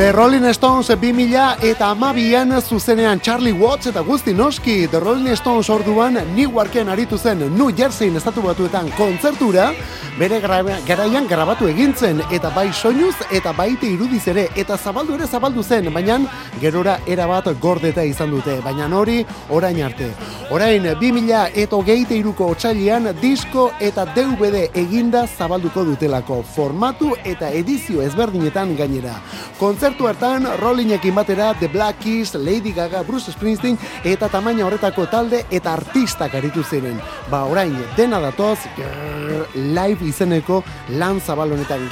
The 0.03 0.11
Rolling 0.11 0.51
Stones 0.51 0.89
2000 0.89 1.63
eta 1.63 1.91
amabian 1.91 2.51
zuzenean 2.61 3.21
Charlie 3.21 3.53
Watts 3.53 3.87
eta 3.87 4.01
guzti 4.03 4.35
noski 4.35 4.89
The 4.89 4.99
Rolling 4.99 5.37
Stones 5.37 5.71
orduan 5.71 6.19
Newarken 6.35 6.89
aritu 6.89 7.17
zen 7.17 7.39
New 7.55 7.71
Jerseyn 7.71 8.17
estatu 8.17 8.43
batuetan 8.43 8.91
kontzertura. 8.99 9.71
Bere 10.19 10.41
garaian 10.41 11.27
grabatu 11.29 11.69
egintzen 11.71 12.19
eta 12.31 12.51
bai 12.51 12.73
soinuz 12.73 13.15
eta 13.31 13.53
baite 13.57 13.87
irudiz 13.87 14.27
ere 14.29 14.49
eta 14.57 14.77
zabaldu 14.77 15.15
ere 15.15 15.27
zabaldu 15.27 15.63
zen 15.63 15.93
baina 15.95 16.19
gerora 16.61 16.99
erabat 17.07 17.47
gordeta 17.61 18.03
izan 18.03 18.31
dute. 18.31 18.59
Baina 18.65 18.91
hori 18.99 19.25
orain 19.51 19.83
arte. 19.83 20.11
Orain 20.51 20.83
2000 20.83 21.53
eta 21.55 21.77
hogeite 21.77 22.17
iruko 22.17 22.51
otxailian 22.51 23.09
disko 23.23 23.71
eta 23.81 24.05
DVD 24.05 24.67
eginda 24.75 25.27
zabalduko 25.27 25.85
dutelako 25.85 26.43
formatu 26.43 27.15
eta 27.25 27.51
edizio 27.51 28.03
ezberdinetan 28.03 28.77
gainera. 28.77 29.15
Kontzertu 29.59 29.92
hartan 30.01 30.47
Rollingekin 30.59 31.15
batera 31.15 31.55
The 31.59 31.69
Black 31.69 31.99
Keys, 32.01 32.35
Lady 32.35 32.73
Gaga, 32.73 33.03
Bruce 33.03 33.33
Springsteen 33.33 33.79
eta 34.05 34.29
tamaina 34.29 34.65
horretako 34.67 35.07
talde 35.07 35.45
eta 35.51 35.75
artistak 35.75 36.35
aritu 36.35 36.63
ziren. 36.65 37.01
Ba, 37.31 37.45
orain, 37.45 37.75
dena 37.97 38.21
datoz, 38.21 38.59
grrr, 38.77 39.47
live 39.55 40.07
izeneko 40.09 40.63
lan 40.99 41.21
zabal 41.21 41.53
honetan, 41.53 41.89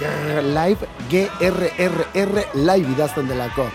live, 0.54 0.88
G-R-R-R, 1.10 2.46
live 2.54 2.94
idazten 2.96 3.28
delako. 3.28 3.68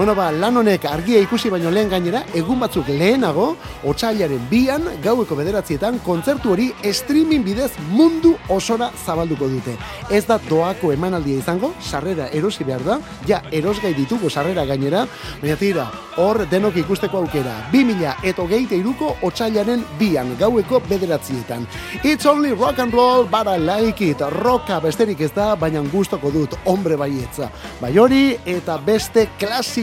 Bueno, 0.00 0.14
ba, 0.14 0.30
lan 0.32 0.56
honek 0.56 0.86
argia 0.88 1.18
ikusi 1.20 1.50
baino 1.52 1.68
lehen 1.68 1.90
gainera, 1.92 2.22
egun 2.32 2.56
batzuk 2.62 2.86
lehenago, 2.88 3.50
otxailaren 3.84 4.46
bian, 4.48 4.86
gaueko 5.04 5.36
bederatzietan, 5.36 5.98
kontzertu 6.06 6.54
hori 6.54 6.70
streaming 6.88 7.44
bidez 7.44 7.68
mundu 7.90 8.32
osora 8.48 8.88
zabalduko 9.04 9.50
dute. 9.52 9.74
Ez 10.08 10.22
da 10.24 10.38
doako 10.48 10.94
emanaldia 10.94 11.42
izango, 11.42 11.74
sarrera 11.84 12.30
erosi 12.32 12.64
behar 12.64 12.86
da, 12.86 12.96
ja 13.28 13.42
erosgai 13.52 13.92
ditugu 13.92 14.30
sarrera 14.30 14.64
gainera, 14.64 15.04
baina 15.42 15.58
tira, 15.60 15.84
hor 16.16 16.46
denok 16.48 16.80
ikusteko 16.80 17.20
aukera. 17.20 17.58
2000 17.74 18.24
eta 18.32 18.40
hogeite 18.40 18.80
iruko 18.80 19.12
otxailaren 19.28 19.84
bian, 20.00 20.32
gaueko 20.40 20.80
bederatzietan. 20.88 21.68
It's 22.02 22.24
only 22.24 22.54
rock 22.54 22.80
and 22.80 22.96
roll, 22.96 23.28
but 23.28 23.52
I 23.52 23.58
like 23.58 24.00
it. 24.08 24.24
Roka 24.40 24.80
besterik 24.80 25.20
ez 25.20 25.34
da, 25.36 25.52
baina 25.60 25.84
gustoko 25.92 26.32
dut, 26.32 26.56
hombre 26.64 26.96
baietza. 26.96 27.52
Bai 27.82 27.92
hori, 27.98 28.38
eta 28.48 28.80
beste 28.80 29.28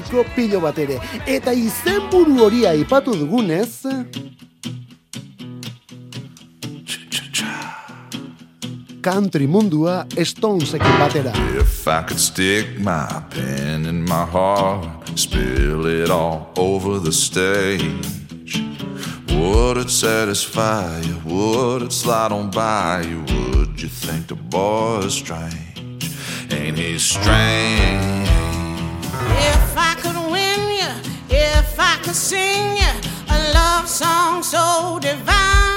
klasiko 0.07 0.25
pilo 0.35 0.59
bat 0.59 0.77
ere. 0.77 0.99
Eta 1.27 1.53
izenburu 1.53 2.43
hori 2.43 2.65
aipatu 2.67 3.15
dugunez... 3.15 3.83
Country 9.01 9.47
mundua 9.47 10.05
Stonesekin 10.23 10.97
batera. 10.99 11.31
If 11.57 11.87
I 11.87 12.03
could 12.03 12.19
stick 12.19 12.77
my 12.79 13.23
pen 13.29 13.85
in 13.85 14.03
my 14.03 14.25
heart, 14.25 15.07
spill 15.15 15.85
it 15.85 16.09
all 16.09 16.51
over 16.57 16.99
the 16.99 17.13
stage, 17.13 17.85
would 19.31 19.77
it 19.77 19.89
satisfy 19.89 20.99
you? 20.99 21.21
Would 21.23 21.83
it 21.83 21.93
slide 21.93 22.33
on 22.33 22.49
by 22.49 23.05
you? 23.07 23.23
Would 23.33 23.81
you 23.81 23.87
think 23.87 24.27
the 24.27 24.35
boy 24.35 25.03
is 25.05 25.13
strange? 25.13 26.11
Ain't 26.51 26.77
he 26.77 26.99
strange? 26.99 28.46
If 29.19 29.77
I 29.77 29.95
could 30.01 30.17
win 30.31 30.61
you, 30.79 30.91
if 31.29 31.79
I 31.79 31.97
could 32.03 32.15
sing 32.15 32.77
you 32.77 32.93
a 33.29 33.37
love 33.53 33.87
song 33.87 34.43
so 34.43 34.99
divine, 35.01 35.76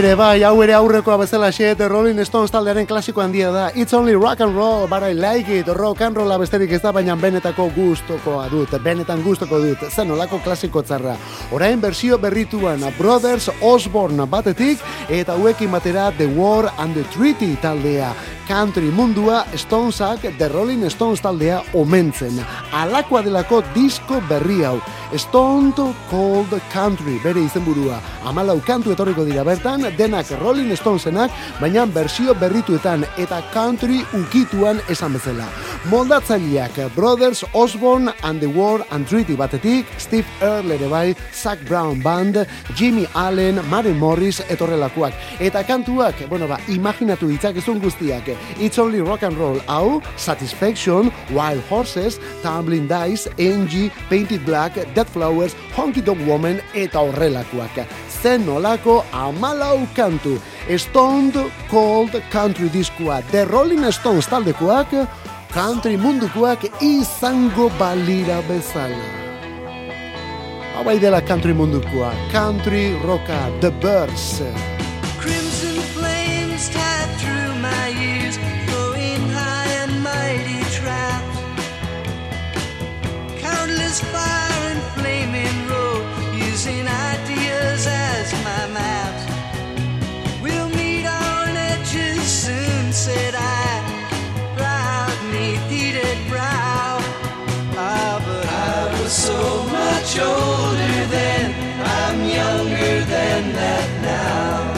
ere 0.00 0.14
bai, 0.16 0.42
hau 0.46 0.54
ere 0.64 0.72
aurrekoa 0.72 1.18
bezala 1.20 1.50
xe, 1.52 1.74
The 1.76 1.88
Rolling 1.88 2.20
Stones 2.24 2.52
taldearen 2.54 2.86
klasiko 2.88 3.20
handia 3.20 3.50
da. 3.52 3.66
It's 3.74 3.92
only 3.92 4.14
rock 4.16 4.40
and 4.40 4.56
roll, 4.56 4.86
but 4.88 5.02
I 5.02 5.12
like 5.12 5.48
it. 5.52 5.68
Rock 5.76 6.00
and 6.00 6.16
rolla 6.16 6.38
besterik 6.40 6.72
ez 6.72 6.80
da, 6.80 6.92
baina 6.92 7.16
benetako 7.20 7.68
gustokoa 7.74 8.48
dut. 8.48 8.72
Benetan 8.80 9.20
gustoko 9.24 9.60
dut. 9.60 9.84
Zen 9.90 10.10
olako 10.14 10.40
klasiko 10.44 10.80
txarra. 10.82 11.16
Orain 11.52 11.80
bersio 11.80 12.18
berrituan 12.18 12.80
Brothers 12.96 13.50
Osborne 13.60 14.24
batetik, 14.30 14.80
eta 15.08 15.36
hauekin 15.36 15.72
batera 15.72 16.10
The 16.16 16.30
War 16.32 16.70
and 16.78 16.96
the 16.96 17.04
Treaty 17.12 17.56
taldea. 17.60 18.14
Country 18.48 18.90
mundua 18.90 19.44
Stonesak 19.54 20.24
The 20.38 20.48
Rolling 20.48 20.88
Stones 20.90 21.20
taldea 21.20 21.60
omentzen. 21.74 22.40
Alakoa 22.72 23.22
delako 23.22 23.60
disko 23.74 24.22
berri 24.28 24.64
hau. 24.64 24.80
Stone 25.16 25.72
Cold 26.10 26.52
Country, 26.72 27.18
bere 27.22 27.40
izenburua. 27.42 28.00
Amalau 28.24 28.60
kantu 28.60 28.92
etorriko 28.92 29.24
dira 29.24 29.42
bertan, 29.44 29.82
denak 29.96 30.30
Rolling 30.40 30.76
Stonesenak, 30.76 31.30
baina 31.60 31.86
bersio 31.86 32.34
berrituetan 32.34 33.04
eta 33.18 33.42
country 33.52 34.04
ukituan 34.14 34.80
esan 34.88 35.12
bezala. 35.12 35.48
Moldatzaileak 35.90 36.94
Brothers 36.94 37.44
Osborne 37.54 38.12
and 38.22 38.40
the 38.40 38.46
War 38.46 38.84
and 38.90 39.06
Treaty 39.06 39.36
batetik, 39.36 39.86
Steve 39.98 40.26
Earle 40.40 40.74
ere 40.74 40.88
bai, 40.88 41.16
Zach 41.32 41.58
Brown 41.66 42.02
Band, 42.02 42.46
Jimmy 42.76 43.06
Allen, 43.14 43.60
Maren 43.70 43.98
Morris 43.98 44.40
etorrelakoak. 44.48 45.14
Eta 45.40 45.64
kantuak, 45.64 46.28
bueno 46.28 46.46
ba, 46.46 46.60
imaginatu 46.68 47.28
ditzakezun 47.28 47.80
guztiak. 47.80 48.28
It's 48.58 48.78
Only 48.78 49.00
Rock 49.00 49.22
and 49.22 49.36
Roll 49.38 49.60
hau, 49.66 50.02
Satisfaction, 50.16 51.10
Wild 51.30 51.62
Horses, 51.70 52.20
Tumbling 52.42 52.86
Dice, 52.86 53.28
Angie, 53.38 53.90
Painted 54.08 54.44
Black, 54.44 54.76
Dead 55.00 55.08
Flowers, 55.08 55.56
Honky 55.72 56.02
Dog 56.04 56.20
Woman 56.28 56.60
eta 56.76 57.00
horrelakoak. 57.00 57.86
Zen 58.20 58.44
nolako 58.44 58.98
amalau 59.16 59.86
kantu. 59.96 60.36
Stoned 60.76 61.38
Cold 61.70 62.20
Country 62.30 62.68
diskoa 62.68 63.22
The 63.30 63.46
Rolling 63.46 63.88
Stones 63.92 64.28
taldekoak, 64.28 64.92
country 65.54 65.96
mundukoak 65.96 66.68
izango 66.84 67.70
balira 67.80 68.42
bezala. 68.44 69.08
Hau 70.74 70.84
bai 70.84 70.98
dela 71.00 71.22
country 71.22 71.54
mundukoa, 71.56 72.12
country 72.30 72.92
rocka, 73.00 73.40
The 73.60 73.70
Birds. 73.70 74.42
Crimson 75.16 75.80
flames 75.96 76.68
tied 76.68 77.08
through 77.16 77.56
my 77.64 77.88
ears, 77.96 78.36
flowing 78.68 79.24
high 79.32 79.72
and 79.80 80.04
mighty 80.04 80.60
trapped. 80.76 81.40
Countless 83.40 84.04
my 88.50 88.66
maps. 88.78 89.24
We'll 90.42 90.70
meet 90.80 91.06
on 91.06 91.48
edges 91.70 92.22
soon, 92.44 92.92
said 92.92 93.34
I, 93.36 93.68
proud 94.56 95.16
neath 95.32 95.66
heated 95.74 96.18
brow. 96.28 96.92
Ah, 97.76 98.16
but 98.26 98.46
I 98.72 98.76
was 98.96 99.12
so 99.12 99.40
much 99.78 100.10
older 100.18 100.98
then, 101.16 101.46
I'm 102.00 102.18
younger 102.38 102.94
than 103.14 103.42
that 103.60 103.88
now. 104.02 104.69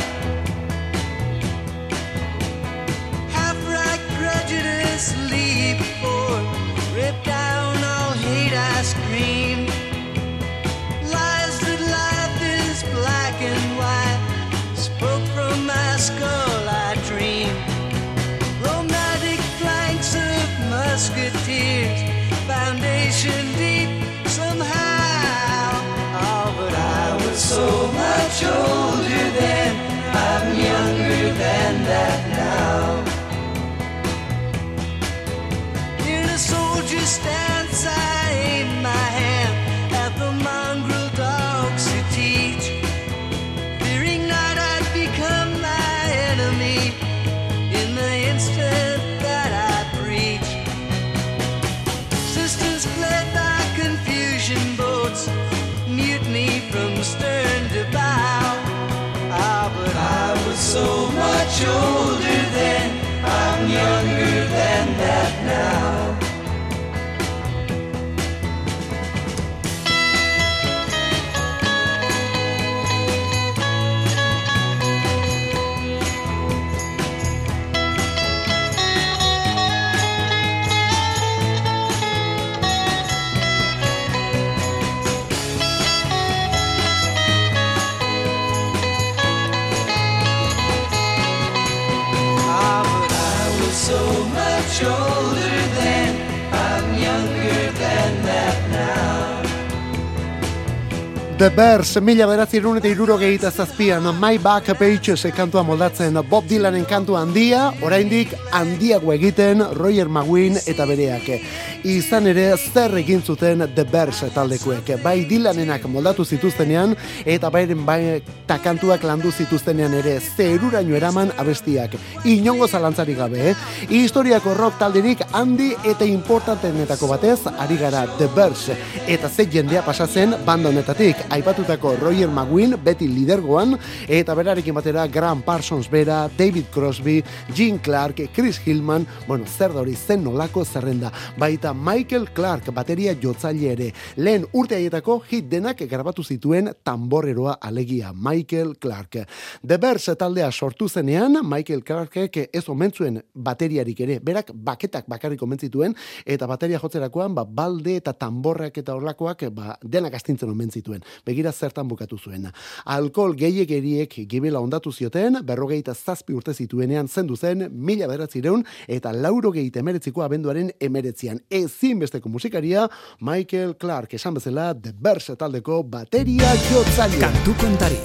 The 101.43 101.51
Bears, 101.51 101.97
mila 102.01 102.29
beratzi 102.31 102.61
eta 102.63 102.87
iruro 102.87 103.17
gehita 103.19 103.51
zazpian, 103.51 104.05
My 104.21 104.39
Back 104.39 104.79
Pages 104.79 105.27
kantua 105.35 105.65
moldatzen 105.65 106.15
Bob 106.31 106.45
Dylanen 106.47 106.85
kantu 106.85 107.17
handia, 107.17 107.73
oraindik 107.83 108.33
handiago 108.53 109.13
egiten 109.13 109.61
Roger 109.75 110.09
McGuinn 110.09 110.57
eta 110.65 110.87
bereak. 110.87 111.43
Izan 111.83 112.29
ere, 112.31 112.55
zer 112.57 112.95
egin 112.95 113.25
zuten 113.27 113.67
The 113.75 113.83
Bears 113.83 114.23
taldekuek. 114.33 115.03
Bai 115.03 115.25
Dylanenak 115.27 115.89
moldatu 115.91 116.25
zituztenean, 116.25 116.95
eta 117.27 117.51
bairen 117.51 117.83
bai 117.85 118.23
ta 118.47 118.61
kantuak 118.63 119.03
landu 119.03 119.33
zituztenean 119.33 119.99
ere, 119.99 120.21
zeruraino 120.21 120.95
eraman 120.95 121.33
abestiak. 121.37 121.99
Inongo 122.25 122.69
zalantzarik 122.69 123.19
gabe, 123.19 123.51
eh? 123.51 123.57
Historiako 123.91 124.55
rock 124.55 124.79
talderik 124.79 125.27
handi 125.33 125.73
eta 125.83 126.07
importantenetako 126.07 127.11
batez, 127.17 127.41
ari 127.59 127.83
gara 127.83 128.07
The 128.15 128.31
Bears. 128.31 128.71
Eta 129.09 129.29
ze 129.29 129.51
jendea 129.51 129.83
pasatzen 129.83 130.39
banda 130.47 130.71
honetatik, 130.71 131.27
aipatutako 131.33 131.95
Roger 131.97 132.29
McGuinn 132.29 132.77
beti 132.85 133.07
lidergoan, 133.09 133.79
eta 134.05 134.35
berarekin 134.37 134.75
batera 134.77 135.07
Graham 135.09 135.41
Parsons 135.43 135.89
bera, 135.91 136.27
David 136.37 136.67
Crosby, 136.75 137.23
Gene 137.55 137.81
Clark, 137.81 138.21
Chris 138.35 138.61
Hillman, 138.67 139.07
bueno, 139.27 139.47
zer 139.47 139.73
da 139.73 139.81
hori 139.81 139.95
zen 139.97 140.25
nolako 140.25 140.65
zerrenda, 140.65 141.09
baita 141.41 141.73
Michael 141.73 142.29
Clark 142.37 142.69
bateria 142.77 143.15
jotzaile 143.17 143.71
ere, 143.73 143.87
lehen 144.17 144.45
urte 144.53 144.77
haietako 144.77 145.23
hit 145.31 145.49
denak 145.49 145.81
grabatu 145.89 146.23
zituen 146.23 146.69
tamborreroa 146.85 147.57
alegia 147.61 148.13
Michael 148.13 148.75
Clark. 148.77 149.23
The 149.65 149.79
Bears 149.81 150.11
taldea 150.19 150.51
sortu 150.53 150.89
zenean, 150.89 151.41
Michael 151.49 151.83
Clarkek 151.83 152.37
ez 152.53 152.65
omentzuen 152.69 153.23
bateriarik 153.33 154.05
ere, 154.05 154.19
berak 154.21 154.53
baketak 154.53 155.09
bakarrik 155.09 155.41
omentzituen, 155.43 155.97
eta 156.27 156.47
bateria 156.51 156.81
jotzerakoan, 156.83 157.35
ba, 157.35 157.47
balde 157.49 157.97
eta 158.03 158.13
tamborrak 158.13 158.77
eta 158.85 158.99
horlakoak, 158.99 159.49
ba, 159.57 159.79
denak 159.83 160.21
astintzen 160.21 160.53
omen 160.53 160.71
zituen. 160.71 161.01
Begira 161.27 161.53
zertan 161.53 161.89
bukatu 161.89 162.19
zuen. 162.19 162.49
Alkohol 162.85 163.37
gehiegeriek 163.39 164.17
gibela 164.29 164.61
ondatu 164.61 164.93
zioten, 164.93 165.39
berrogeita 165.47 165.95
zazpi 165.95 166.35
urte 166.35 166.55
zituenean 166.55 167.09
zendu 167.09 167.37
zen, 167.37 167.69
mila 167.73 168.09
beratzireun, 168.11 168.65
eta 168.89 169.13
lauro 169.13 169.53
gehi 169.53 169.71
emeretziko 169.75 170.23
abenduaren 170.23 170.73
emeretzian. 170.81 171.41
Ezinbesteko 171.51 172.29
musikaria, 172.29 172.89
Michael 173.21 173.77
Clark, 173.77 174.15
esan 174.15 174.35
bezala, 174.35 174.73
The 174.75 174.93
Bears 174.93 175.31
taldeko 175.39 175.83
bateria 175.85 176.55
jotzaile. 176.71 177.21
Kantu 177.21 177.55
kontari. 177.61 178.01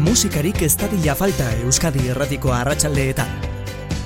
Musikarik 0.00 0.62
ez 0.62 0.76
dadila 0.78 1.14
falta 1.14 1.50
Euskadi 1.64 2.08
erratiko 2.12 2.52
arratsaldeetan. 2.54 3.50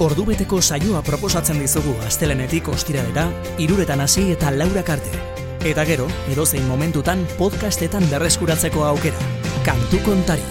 Ordubeteko 0.03 0.59
saioa 0.59 1.05
proposatzen 1.07 1.61
dizugu 1.63 1.95
astelenetik 2.09 2.69
ostiralera, 2.73 3.29
iruretan 3.63 4.03
hasi 4.03 4.31
eta 4.33 4.51
laurak 4.51 4.91
arte. 4.97 5.44
Eta 5.65 5.81
gero, 5.89 6.05
edozein 6.29 6.67
momentutan 6.69 7.23
podcastetan 7.39 8.05
berreskuratzeko 8.11 8.85
aukera. 8.85 9.31
Kantu 9.65 10.03
kontari. 10.05 10.45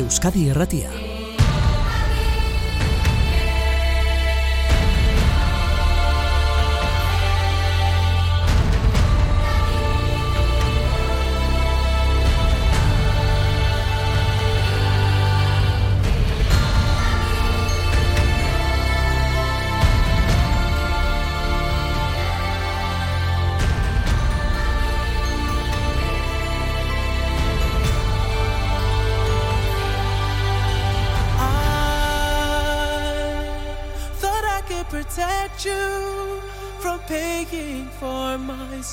Euskadi 0.00 0.48
Erratia. 0.48 1.07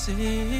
My 0.07 0.54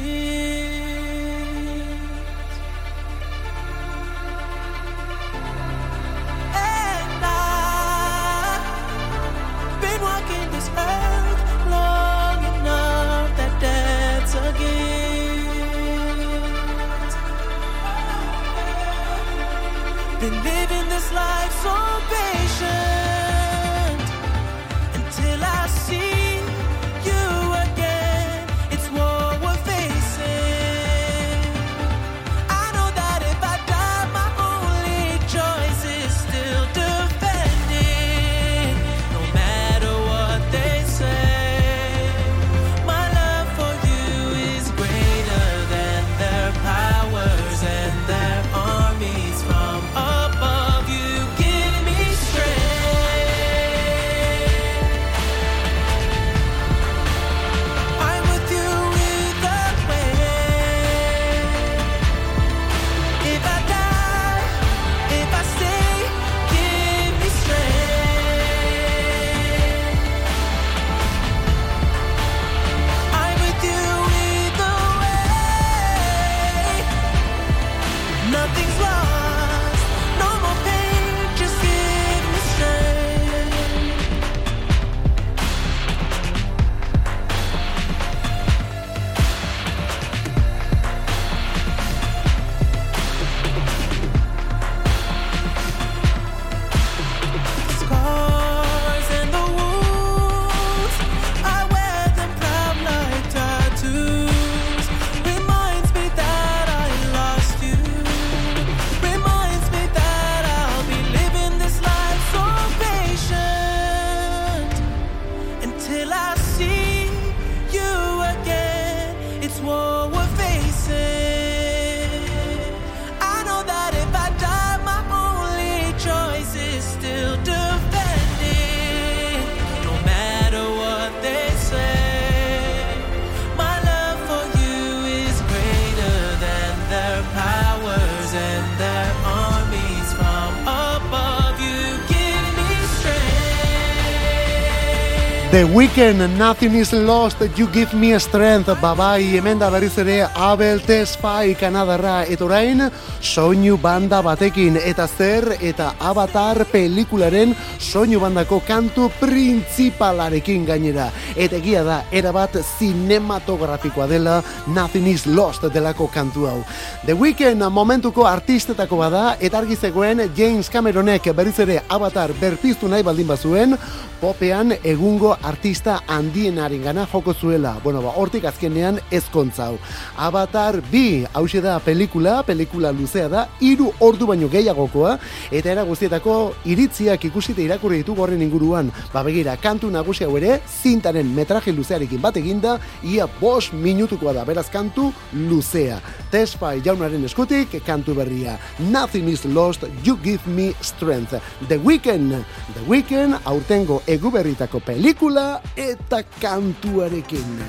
The 145.56 145.62
Weeknd, 145.62 146.36
Nothing 146.36 146.74
is 146.74 146.92
Lost, 146.92 147.40
You 147.56 147.66
Give 147.68 147.94
Me 147.94 148.18
Strength, 148.20 148.76
babai, 148.76 149.22
hemen 149.24 149.58
da 149.58 149.70
berriz 149.70 149.96
ere 149.96 150.28
Abel 150.36 150.82
Tesfaye 150.84 151.54
Kanadarra, 151.56 152.26
eta 152.28 152.44
orain 152.44 152.82
soinu 153.24 153.78
banda 153.80 154.20
batekin, 154.20 154.76
eta 154.76 155.06
zer, 155.08 155.56
eta 155.64 155.94
Avatar 155.98 156.66
pelikularen 156.68 157.56
soinu 157.78 158.20
bandako 158.20 158.60
kantu 158.66 159.08
printzipalarekin 159.20 160.64
gainera. 160.66 161.10
Eta 161.36 161.58
egia 161.58 161.82
da, 161.86 162.00
erabat 162.12 162.56
zinematografikoa 162.78 164.06
dela 164.10 164.40
Nothing 164.66 165.06
is 165.12 165.26
Lost 165.26 165.66
delako 165.74 166.08
kantu 166.12 166.46
hau. 166.48 166.58
The 167.06 167.14
Weeknd 167.14 167.62
momentuko 167.70 168.26
artistetako 168.26 169.00
bada, 169.02 169.36
eta 169.40 169.58
argi 169.58 169.76
zegoen 169.76 170.24
James 170.36 170.70
Cameronek 170.72 171.28
berriz 171.36 171.58
ere 171.60 171.82
Avatar 171.88 172.32
berpiztu 172.40 172.88
nahi 172.88 173.04
baldin 173.06 173.28
bazuen, 173.28 173.76
popean 174.20 174.72
egungo 174.82 175.34
artista 175.42 176.00
handienaren 176.08 176.82
gana 176.82 177.06
joko 177.12 177.34
zuela. 177.34 177.76
Bueno, 177.84 178.00
ba, 178.02 178.14
hortik 178.16 178.46
azkenean 178.48 179.00
ezkontza 179.10 179.68
hau. 179.68 179.78
Avatar 180.16 180.80
bi, 180.90 181.26
hause 181.34 181.60
da 181.60 181.76
pelikula, 181.84 182.40
pelikula 182.46 182.92
luzea 182.96 183.28
da, 183.28 183.46
hiru 183.60 183.92
ordu 184.00 184.26
baino 184.26 184.48
gehiagokoa, 184.48 185.16
eta 185.50 185.72
era 185.74 185.84
guztietako 185.84 186.54
iritziak 186.64 187.28
ikusite 187.28 187.65
irakurri 187.66 188.00
ditugu 188.02 188.24
horren 188.24 188.42
inguruan. 188.42 188.90
Ba 189.12 189.22
begira, 189.26 189.56
kantu 189.60 189.90
nagusi 189.92 190.24
hau 190.24 190.36
ere, 190.38 190.60
zintaren 190.82 191.28
metraje 191.34 191.74
luzearekin 191.74 192.22
bat 192.22 192.36
eginda, 192.40 192.78
ia 193.02 193.26
bos 193.40 193.72
minutukoa 193.72 194.34
da, 194.36 194.44
beraz 194.48 194.68
kantu 194.72 195.10
luzea. 195.34 196.00
Tesfai 196.32 196.80
jaunaren 196.84 197.24
eskutik, 197.28 197.78
kantu 197.86 198.14
berria. 198.16 198.56
Nothing 198.90 199.28
is 199.32 199.44
lost, 199.44 199.84
you 200.04 200.16
give 200.22 200.46
me 200.46 200.72
strength. 200.80 201.36
The 201.68 201.78
Weeknd, 201.78 202.44
The 202.74 202.86
Weeknd, 202.88 203.40
aurtengo 203.44 204.02
eguberritako 204.06 204.80
pelikula 204.80 205.60
eta 205.76 206.22
kantuarekin. 206.40 207.60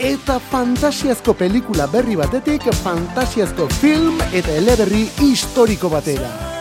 Eta 0.00 0.38
fantasiazko 0.40 1.34
pelikula 1.36 1.86
berri 1.92 2.16
batetik, 2.16 2.70
fantasiazko 2.84 3.68
film 3.82 4.22
eta 4.32 4.56
eleberri 4.62 5.04
historiko 5.20 5.92
batera. 5.92 6.59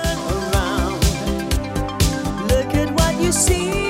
You 3.30 3.34
see 3.34 3.89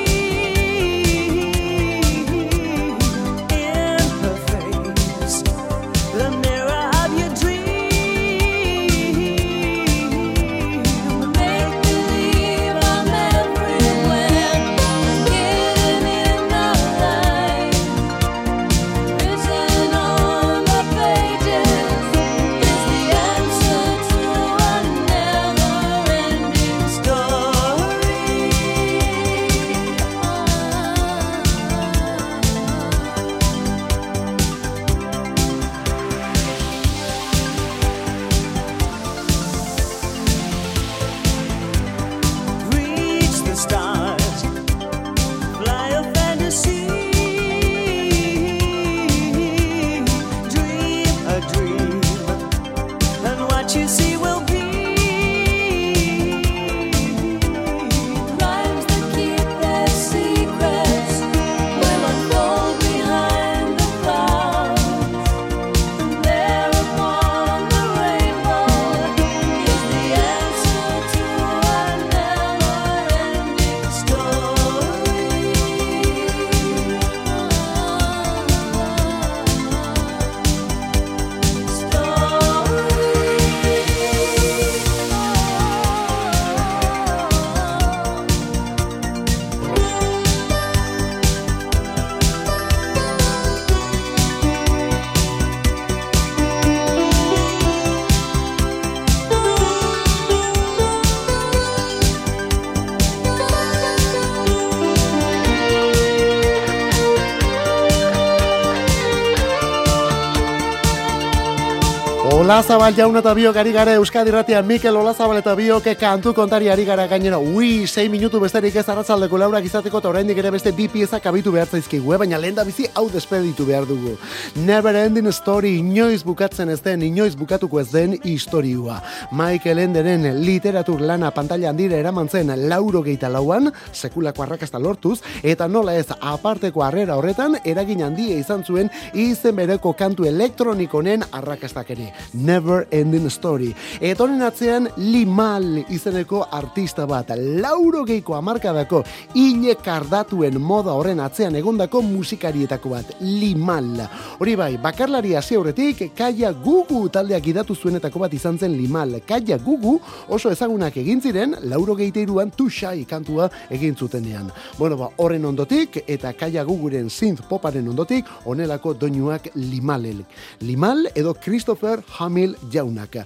Olazabal 112.49 112.95
jauna 112.97 113.19
eta 113.21 113.29
biok 113.37 113.57
ari 113.61 113.69
gara 113.69 113.91
Euskadi 113.99 114.31
Ratia 114.33 114.63
Mikel 114.65 114.95
Olazabal 114.97 115.37
eta 115.37 115.51
biok 115.53 115.85
kantu 116.01 116.31
kontari 116.33 116.65
ari 116.73 116.81
gara 116.83 117.05
gainera. 117.05 117.37
Ui, 117.37 117.85
6 117.85 118.09
minutu 118.09 118.39
besterik 118.41 118.73
ez 118.81 118.87
arratzaldeko 118.89 119.37
laurak 119.37 119.67
izateko 119.67 119.99
eta 120.01 120.09
oraindik 120.09 120.39
ere 120.41 120.49
beste 120.49 120.71
bi 120.73 120.87
piezak 120.89 121.27
abitu 121.29 121.51
behar 121.53 121.67
zaizkigu, 121.67 122.15
eh? 122.15 122.17
baina 122.17 122.39
lehen 122.41 122.55
da 122.57 122.63
bizi 122.65 122.87
hau 122.95 123.03
despeditu 123.13 123.67
behar 123.67 123.85
dugu. 123.85 124.15
Never 124.55 124.95
ending 124.97 125.29
story, 125.31 125.75
inoiz 125.77 126.23
bukatzen 126.25 126.73
ez 126.73 126.79
den, 126.81 127.03
inoiz 127.05 127.35
bukatuko 127.37 127.83
ez 127.83 127.91
den 127.91 128.17
historiua. 128.23 128.97
Michael 129.29 129.83
Enderen 129.85 130.25
literatur 130.41 131.05
lana 131.05 131.29
pantalla 131.29 131.69
handira 131.69 132.01
eraman 132.01 132.29
zen 132.33 132.49
lauro 132.67 133.03
geita 133.03 133.29
lauan, 133.29 133.69
sekulako 133.93 134.47
arrakasta 134.47 134.81
lortuz, 134.81 135.19
eta 135.43 135.67
nola 135.67 135.93
ez 135.93 136.07
aparteko 136.17 136.81
harrera 136.81 137.21
horretan, 137.21 137.61
eragin 137.63 138.01
handia 138.09 138.41
izan 138.41 138.65
zuen 138.65 138.89
izen 139.13 139.55
bereko 139.55 139.93
kantu 139.93 140.25
elektronikonen 140.25 141.29
arrakastak 141.29 141.93
ere. 141.93 142.09
Never 142.39 142.87
Ending 142.91 143.29
Story. 143.29 143.73
Eta 143.99 144.23
honen 144.23 144.41
atzean 144.45 144.87
Limal 144.97 145.83
izeneko 145.91 146.45
artista 146.51 147.05
bat. 147.09 147.33
Lauro 147.35 148.05
geiko 148.07 148.35
amarkadako 148.37 149.01
hile 149.35 149.75
kardatuen 149.83 150.59
moda 150.61 150.95
horren 150.95 151.19
atzean 151.19 151.55
egondako 151.59 152.01
musikarietako 152.05 152.93
bat. 152.93 153.11
Limal. 153.21 154.05
Hori 154.39 154.55
bai, 154.59 154.71
bakarlari 154.81 155.35
hasi 155.35 155.57
aurretik 155.59 156.05
Kaia 156.15 156.51
Gugu 156.53 157.01
taldeak 157.11 157.47
idatu 157.51 157.75
zuenetako 157.75 158.23
bat 158.23 158.33
izan 158.33 158.57
zen 158.57 158.75
Limal. 158.77 159.19
Kaia 159.27 159.57
Gugu 159.57 159.97
oso 160.27 160.51
ezagunak 160.51 160.97
egin 161.01 161.21
ziren 161.21 161.57
lauro 161.67 161.95
geiteiruan 161.99 162.51
Tushai 162.55 163.03
kantua 163.09 163.49
egin 163.69 163.95
zutenean. 163.95 164.51
Bueno, 164.77 164.97
ba, 164.97 165.09
horren 165.17 165.45
ondotik 165.45 166.03
eta 166.07 166.33
Kaia 166.33 166.63
Guguren 166.63 167.09
synth 167.09 167.43
poparen 167.49 167.87
ondotik 167.89 168.25
onelako 168.45 168.93
doinuak 168.93 169.51
Limalel. 169.55 170.23
Limal 170.61 171.09
edo 171.15 171.33
Christopher 171.33 171.99
Hamill 172.29 172.53
jaunak. 172.69 173.17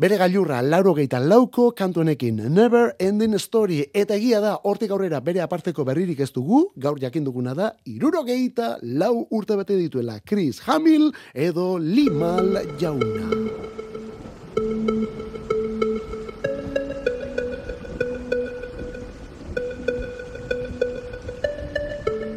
Bere 0.00 0.16
gailurra 0.16 0.62
lauro 0.64 0.94
geita 0.96 1.20
lauko 1.20 1.70
kantuenekin 1.76 2.40
Never 2.48 2.94
Ending 2.98 3.36
Story 3.38 3.82
eta 3.92 4.16
egia 4.16 4.40
da 4.40 4.54
hortik 4.64 4.94
aurrera 4.94 5.20
bere 5.20 5.44
aparteko 5.44 5.84
berririk 5.84 6.24
ez 6.24 6.32
dugu, 6.32 6.70
gaur 6.76 6.98
jakin 6.98 7.28
duguna 7.28 7.54
da 7.54 7.72
iruro 7.84 8.24
geita 8.24 8.78
lau 8.82 9.26
urte 9.30 9.58
bete 9.60 9.76
dituela 9.76 10.20
Chris 10.24 10.62
Hamill 10.66 11.12
edo 11.34 11.76
Limal 11.78 12.64
jauna. 12.80 13.28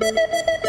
Y 0.03 0.60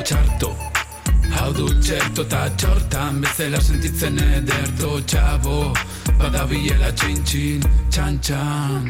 Txarto. 0.00 0.48
Hau 1.36 1.50
du 1.52 1.66
txerto 1.84 2.24
eta 2.24 2.40
txortan 2.56 3.20
bezala 3.20 3.60
sentitzen 3.60 4.16
ederto 4.24 4.96
txabo. 5.04 5.58
Badabilela 6.20 6.90
txin-txin, 6.96 7.62
txan-txan 7.92 8.88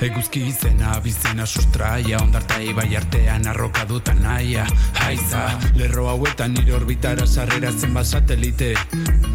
Eguzki 0.00 0.46
izena, 0.48 0.94
bizena 1.04 1.44
sustraia 1.46 2.20
Ondarta 2.22 2.56
ibai 2.64 2.88
artean 2.96 3.46
arroka 3.50 3.84
dutan 3.88 4.22
naia. 4.24 4.66
Haiza, 5.02 5.42
lerro 5.76 6.06
hauetan 6.12 6.54
nire 6.56 6.72
orbitara 6.78 7.26
sarrera 7.26 7.72
zenbat 7.72 8.06
satelite 8.06 8.74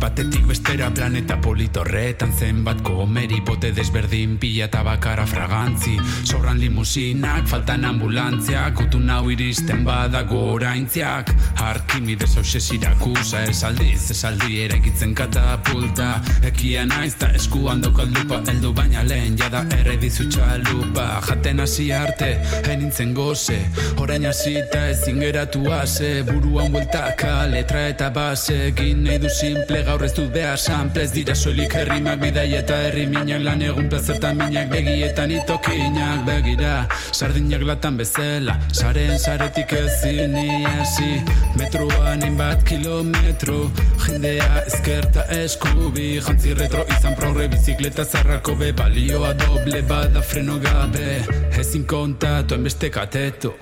Batetik 0.05 0.43
bestera 0.45 0.91
planeta 0.93 1.33
politorretan 1.41 2.29
zenbat 2.37 2.83
komeri 2.85 3.39
bote 3.41 3.71
desberdin 3.73 4.35
pila 4.37 4.67
eta 4.67 4.83
bakara 4.85 5.23
fragantzi. 5.25 5.95
Sobran 6.21 6.59
limusinak, 6.61 7.47
faltan 7.49 7.87
ambulantziak 7.89 8.83
Utun 8.83 9.09
hau 9.09 9.31
iristen 9.33 9.81
badago 9.87 10.43
oraintziak. 10.53 11.31
Arkimedes 11.65 12.35
hause 12.37 12.61
sirakusa 12.61 13.41
esaldiz 13.49 14.11
Esaldi 14.13 14.59
eraikitzen 14.67 15.15
katapulta. 15.17 16.11
Ekia 16.45 16.85
naiz 16.85 17.15
ta 17.17 17.31
eskuan 17.33 17.81
daukat 17.81 18.13
lupa 18.13 18.43
Eldu 18.53 18.75
baina 18.77 19.01
lehen 19.09 19.33
jada 19.41 19.63
erredizu 19.79 20.27
txalupa 20.29 21.07
Jaten 21.25 21.65
hasi 21.65 21.87
arte, 21.93 22.29
enintzen 22.69 23.17
goze 23.17 23.57
Orain 23.97 24.29
hasita 24.29 24.85
ezin 24.91 25.17
geratu 25.25 25.65
ase. 25.73 26.21
Buruan 26.29 26.69
bueltaka, 26.77 27.33
letra 27.49 27.87
eta 27.89 28.13
base 28.13 28.61
Egin 28.69 29.01
nahi 29.09 29.17
du 29.25 29.33
simple 29.33 29.81
gaur 29.95 30.03
ez 30.03 30.13
dut 30.15 30.31
behar 30.33 30.59
sample 30.59 31.03
Ez 31.05 31.11
dira 31.15 31.35
soilik 31.35 31.73
herrimak 31.79 32.19
bidai 32.19 32.49
eta 32.59 32.77
herri 32.85 33.05
minak 33.11 33.43
Lan 33.45 33.61
egun 33.63 33.87
plazertan 33.91 34.37
minak 34.39 34.69
begietan 34.71 35.31
itokinak 35.31 36.25
Begira, 36.27 36.73
sardinak 37.15 37.63
latan 37.69 37.97
bezala 37.99 38.57
Saren 38.75 39.15
saretik 39.19 39.71
ezin 39.79 40.35
iasi 40.41 41.11
Metroan 41.59 42.25
hainbat 42.27 42.65
kilometro 42.67 43.69
Jendea 44.05 44.61
ezkerta 44.65 45.23
eskubi. 45.33 46.19
Jantzi 46.25 46.53
retro 46.59 46.83
izan 46.97 47.15
progre 47.17 47.47
bizikleta 47.49 48.05
zarrako 48.05 48.57
be 48.59 48.71
Balioa 48.75 49.33
doble 49.39 49.81
bada 49.89 50.21
freno 50.21 50.59
gabe. 50.61 51.23
Ezin 51.59 51.87
kontatu 51.89 52.59
enbeste 52.59 52.91
kateto 52.93 53.55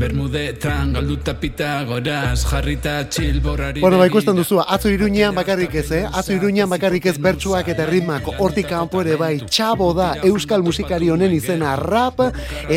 Bermudetan 0.00 0.94
galduta 0.96 1.34
pitagoraz 1.36 2.46
Jarrita 2.48 2.94
txilborari 3.12 3.82
Bueno, 3.84 3.98
ba, 4.00 4.06
ikusten 4.08 4.38
duzu, 4.38 4.62
atzo 4.64 4.88
iruñean 4.88 5.34
bakarrik 5.36 5.74
ez, 5.76 5.90
eh? 5.92 6.00
Atzo 6.08 6.32
iruñean 6.32 6.70
bakarrik 6.72 7.10
ez 7.10 7.18
bertsuak 7.20 7.68
eta 7.68 7.84
ritmak 7.90 8.30
hortik 8.38 8.70
kanpo 8.70 9.02
ere 9.04 9.18
bai, 9.20 9.34
txabo 9.44 9.90
da 9.98 10.14
euskal 10.30 10.64
musikari 10.64 11.12
honen 11.12 11.36
izena 11.36 11.74
rap 11.76 12.24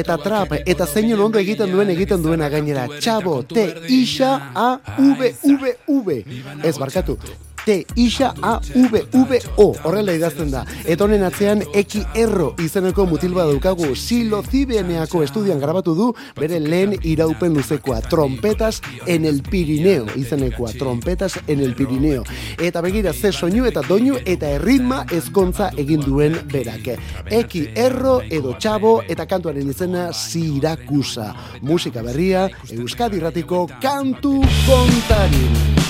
eta 0.01 0.19
trap 0.19 0.57
eta 0.59 0.89
zeinen 0.89 1.23
ondo 1.23 1.39
egiten 1.39 1.71
duen 1.71 1.95
egiten 1.95 2.27
duena 2.27 2.51
gainera. 2.51 2.89
Txabo, 2.99 3.39
T, 3.47 3.69
Isa, 3.87 4.35
A, 4.51 4.69
V, 4.99 5.33
V, 5.47 5.73
V. 6.03 6.21
Ez, 6.59 6.75
barkatu. 6.75 7.17
T, 7.65 7.85
Isa, 7.95 8.33
A, 8.41 8.59
V, 8.59 9.05
V, 9.11 9.39
O. 9.57 9.73
Horrela 9.83 10.13
idazten 10.13 10.51
da. 10.51 10.65
Eta 10.85 11.05
honen 11.05 11.23
atzean 11.23 11.63
Eki 11.73 12.03
Erro 12.19 12.51
izeneko 12.59 13.05
mutil 13.07 13.33
bat 13.35 13.47
daukagu. 13.47 13.93
Silo 13.95 14.41
Zibeneako 14.43 15.23
estudian 15.23 15.61
grabatu 15.61 15.95
du 15.95 16.09
bere 16.39 16.59
lehen 16.59 16.97
iraupen 17.03 17.53
luzekoa. 17.55 18.01
Trompetas 18.11 18.81
en 19.07 19.25
el 19.25 19.41
Pirineo 19.43 20.07
izenekoa. 20.19 20.73
Trompetas 20.79 21.39
en 21.47 21.59
el 21.59 21.75
Pirineo. 21.75 22.23
Eta 22.59 22.81
begira 22.81 23.13
ze 23.13 23.31
soinu 23.31 23.65
eta 23.65 23.81
doinu 23.87 24.17
eta 24.25 24.49
erritma 24.57 25.05
ezkontza 25.11 25.71
egin 25.77 26.03
duen 26.03 26.37
berak. 26.51 26.91
Eki 27.31 27.69
Erro 27.75 28.19
edo 28.29 28.57
Txabo 28.59 29.01
eta 29.07 29.25
kantuaren 29.25 29.69
izena 29.69 30.09
Sirakusa. 30.13 31.33
Musika 31.61 32.03
berria 32.03 32.49
Euskadi 32.71 33.23
Ratiko 33.23 33.67
kantu 33.81 34.41
kontarin. 34.67 35.82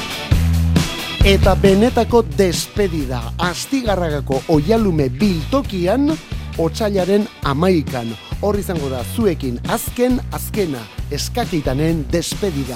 Eta 1.24 1.54
benetako 1.56 2.20
despedida 2.36 3.22
astigarragako 3.40 4.42
oialume 4.52 5.06
biltokian 5.08 6.12
otsailaren 6.60 7.24
amaikan. 7.48 8.12
Hor 8.44 8.60
izango 8.60 8.90
da 8.92 9.00
zuekin 9.16 9.62
azken 9.72 10.20
azkena 10.36 10.84
eskakitanen 11.16 12.04
despedida. 12.12 12.76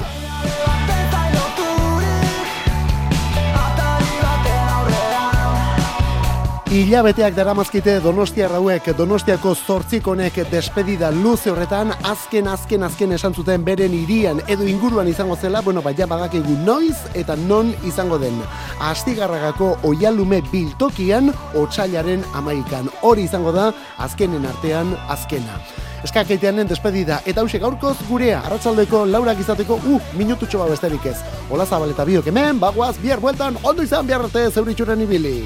Hilabeteak 6.67 7.31
daramazkite 7.31 7.93
Donostia 8.03 8.49
rauek, 8.51 8.89
Donostiako 8.97 9.53
zortzikonek 9.55 10.41
despedida 10.51 11.13
luze 11.15 11.47
horretan, 11.47 11.93
azken, 12.03 12.49
azken, 12.51 12.83
azken 12.83 13.13
esan 13.15 13.31
zuten 13.31 13.63
beren 13.63 13.93
irian 13.95 14.41
edo 14.51 14.67
inguruan 14.67 15.07
izango 15.07 15.37
zela, 15.39 15.61
bueno, 15.63 15.79
baina 15.81 16.05
badakigu 16.11 16.57
noiz 16.65 16.97
eta 17.15 17.37
non 17.39 17.71
izango 17.87 18.17
den. 18.19 18.41
Astigarragako 18.83 19.77
oialume 19.87 20.41
biltokian, 20.51 21.31
otsailaren 21.55 22.25
amaikan. 22.35 22.91
Hori 23.01 23.23
izango 23.29 23.55
da, 23.55 23.69
azkenen 23.97 24.43
artean, 24.51 24.91
azkena. 25.07 25.61
Eskakeiteanen 26.03 26.67
despedida, 26.67 27.21
eta 27.25 27.47
hause 27.47 27.63
gaurkoz 27.63 27.95
gurea, 28.09 28.41
arratsaldeko 28.43 29.05
laurak 29.07 29.39
izateko, 29.39 29.79
uh, 29.87 30.11
minututxo 30.19 30.59
bat 30.59 30.75
besterik 30.75 31.07
ez. 31.13 31.15
Ola 31.49 31.65
zabaleta 31.65 32.03
biok 32.03 32.27
hemen, 32.27 32.59
bagoaz, 32.59 32.97
bihar 32.99 33.23
bueltan, 33.23 33.55
ondo 33.63 33.87
izan 33.87 34.03
bihar 34.05 34.27
arte 34.27 34.49
zeuritxuren 34.51 35.07
ibili. 35.07 35.37